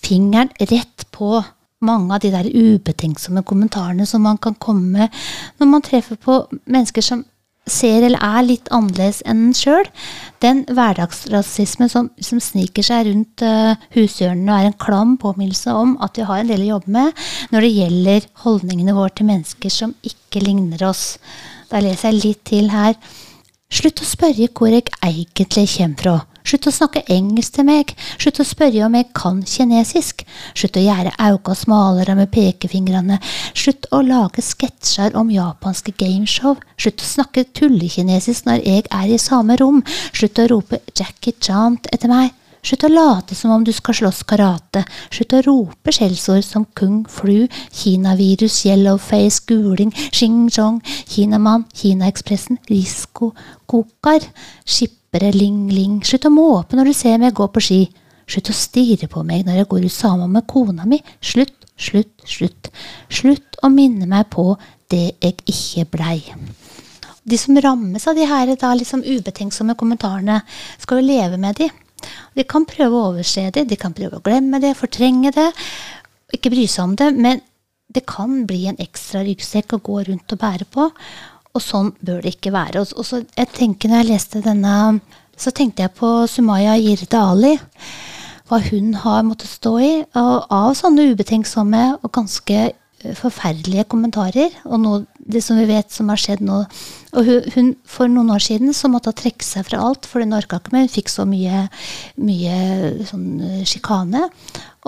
[0.00, 1.42] fingeren rett på
[1.80, 5.20] mange av de der ubetenksomme kommentarene som man kan komme med
[5.58, 7.24] når man treffer på mennesker som
[7.70, 9.86] ser eller er litt annerledes enn en sjøl.
[10.42, 15.96] Den hverdagsrasismen som, som sniker seg rundt uh, hushjørnene og er en klam påminnelse om
[16.02, 19.74] at vi har en del å jobbe med når det gjelder holdningene våre til mennesker
[19.74, 21.18] som ikke ligner oss.
[21.70, 22.96] Da leser jeg litt til her.
[23.70, 26.16] Slutt å spørre hvor jeg egentlig kommer fra.
[26.50, 27.92] Slutt å snakke engelsk til meg.
[28.18, 30.24] Slutt å spørre om jeg kan kinesisk.
[30.58, 33.20] Slutt å gjøre auga smalere med pekefingrene.
[33.54, 36.58] Slutt å lage sketsjer om japanske gameshow.
[36.80, 39.84] Slutt å snakke tullekinesisk når jeg er i samme rom.
[40.10, 42.34] Slutt å rope Jackie Chant etter meg.
[42.60, 44.82] Slutt å late som om du skal slåss karate.
[45.08, 53.32] Slutt å rope skjellsord som kung flu, kinavirus, yellowface, guling, xing-chong, kinamann, Kinaekspressen, Risko,
[53.70, 54.26] kokar,
[54.64, 56.00] skippere, ling-ling.
[56.04, 57.82] Slutt å måpe når du ser meg gå på ski.
[58.30, 61.00] Slutt å stirre på meg når jeg går ut sammen med kona mi.
[61.24, 62.70] Slutt, slutt, slutt.
[63.08, 64.52] Slutt å minne meg på
[64.92, 66.18] det jeg ikke blei.
[67.24, 70.40] De som rammes av de her da, liksom ubetenksomme kommentarene,
[70.80, 71.68] skal jo leve med de.
[72.36, 75.50] De kan prøve å overse det, de kan prøve å glemme det, fortrenge det,
[76.34, 77.42] ikke bry seg om det, men
[77.90, 80.86] det kan bli en ekstra ryggsekk å gå rundt og bære på.
[81.50, 82.84] Og sånn bør det ikke være.
[82.84, 85.00] Og så jeg tenker når jeg leste denne,
[85.34, 87.56] så tenkte jeg på Sumaya Jirde Ali.
[88.46, 92.70] Hva hun har måttet stå i av sånne ubetenksomme og ganske
[93.18, 94.54] forferdelige kommentarer.
[94.68, 96.58] Og noe, det som vi vet som har skjedd nå.
[97.16, 100.24] Og hun, hun, For noen år siden så måtte hun trekke seg fra alt, for
[100.24, 100.86] hun orka ikke mer.
[100.86, 101.64] Hun fikk så mye,
[102.20, 102.60] mye
[103.08, 104.28] sånn eh, sjikane.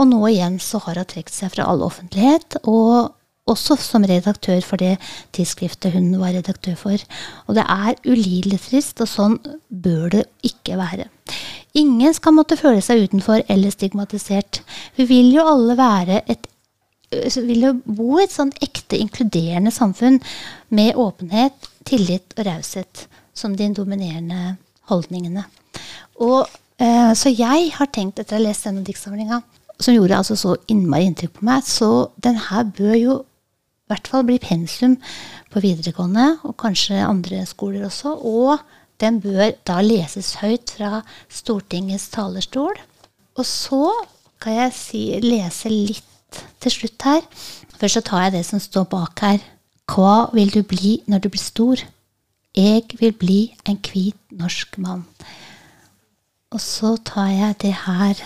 [0.00, 2.62] Og nå igjen så har hun trukket seg fra all offentlighet.
[2.62, 3.18] og
[3.50, 4.92] også som redaktør for det
[5.34, 7.06] tidsskriftet hun var redaktør for.
[7.48, 9.38] Og det er ulidelig trist, og sånn
[9.68, 11.08] bør det ikke være.
[11.78, 14.60] Ingen skal måtte føle seg utenfor eller stigmatisert.
[14.98, 16.46] Vi vil jo alle være et
[17.36, 20.20] vil jo bo i et sånn ekte inkluderende samfunn
[20.74, 23.06] med åpenhet, tillit og raushet
[23.36, 24.56] som de dominerende
[24.90, 25.44] holdningene.
[26.20, 26.46] Og,
[26.78, 29.42] eh, så jeg har tenkt, etter å ha lest denne diktsamlinga,
[29.82, 34.08] som gjorde altså så innmari inntrykk på meg, så den her bør jo i hvert
[34.08, 34.96] fall bli pensum
[35.52, 38.14] på videregående, og kanskje andre skoler også.
[38.24, 38.62] Og
[39.02, 42.78] den bør da leses høyt fra Stortingets talerstol.
[43.36, 43.90] Og så
[44.42, 46.08] kan jeg si, lese litt
[46.60, 47.22] til slutt her.
[47.78, 49.40] Først så tar jeg det som står bak her.
[49.90, 51.80] Hva vil du bli når du blir stor?
[52.56, 55.06] Jeg vil bli en hvit norsk mann.
[56.52, 58.20] Og så tar jeg det her.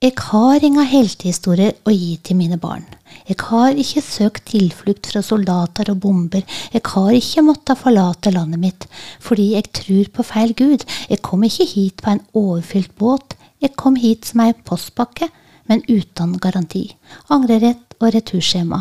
[0.00, 2.86] Jeg har ingen heltehistorier å gi til mine barn.
[3.28, 6.46] Jeg har ikke søkt tilflukt fra soldater og bomber.
[6.72, 8.86] Jeg har ikke måttet forlate landet mitt
[9.20, 10.86] fordi jeg tror på feil gud.
[11.10, 13.36] Jeg kom ikke hit på en overfylt båt.
[13.60, 15.28] Jeg kom hit som ei postpakke
[15.70, 16.82] men uten garanti.
[17.30, 18.80] Angrerett og returskjema.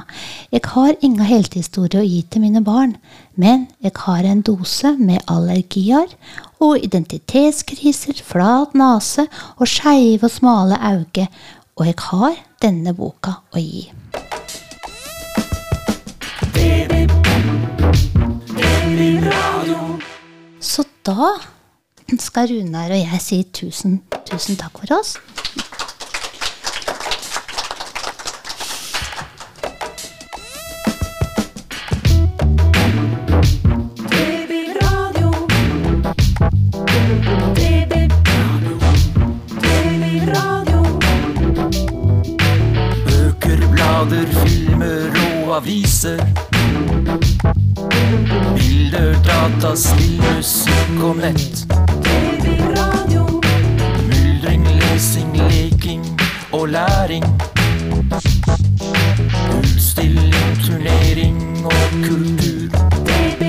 [0.50, 2.96] Jeg har ingen heltehistorie å gi til mine barn,
[3.38, 6.10] men jeg har en dose med allergier
[6.64, 9.28] og identitetskriser, flat nese
[9.60, 11.28] og skeive og smale øyne,
[11.78, 13.86] og jeg har denne boka å gi.
[20.60, 21.36] Så da
[22.20, 25.16] skal Runar og jeg si tusen, tusen takk for oss.
[45.60, 46.20] Aviser.
[48.56, 51.66] Bilder, data, spill, musikk og nett.
[52.06, 53.26] TV, radio.
[54.08, 56.06] Myldring, lesing, leking
[56.52, 57.26] og læring.
[59.58, 62.80] Utstilling, turnering og kultur.
[63.10, 63.44] TV,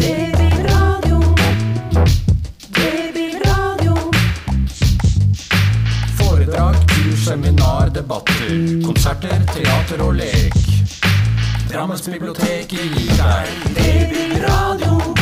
[0.00, 0.40] TV,
[0.70, 1.20] radio.
[2.72, 3.94] TV, radio.
[6.16, 8.80] Foredrag, kurs, seminar, debatter.
[8.86, 10.51] Konserter, teater og lek.
[11.72, 12.90] Drammensbiblioteket gir
[13.74, 15.21] deg blir Radio.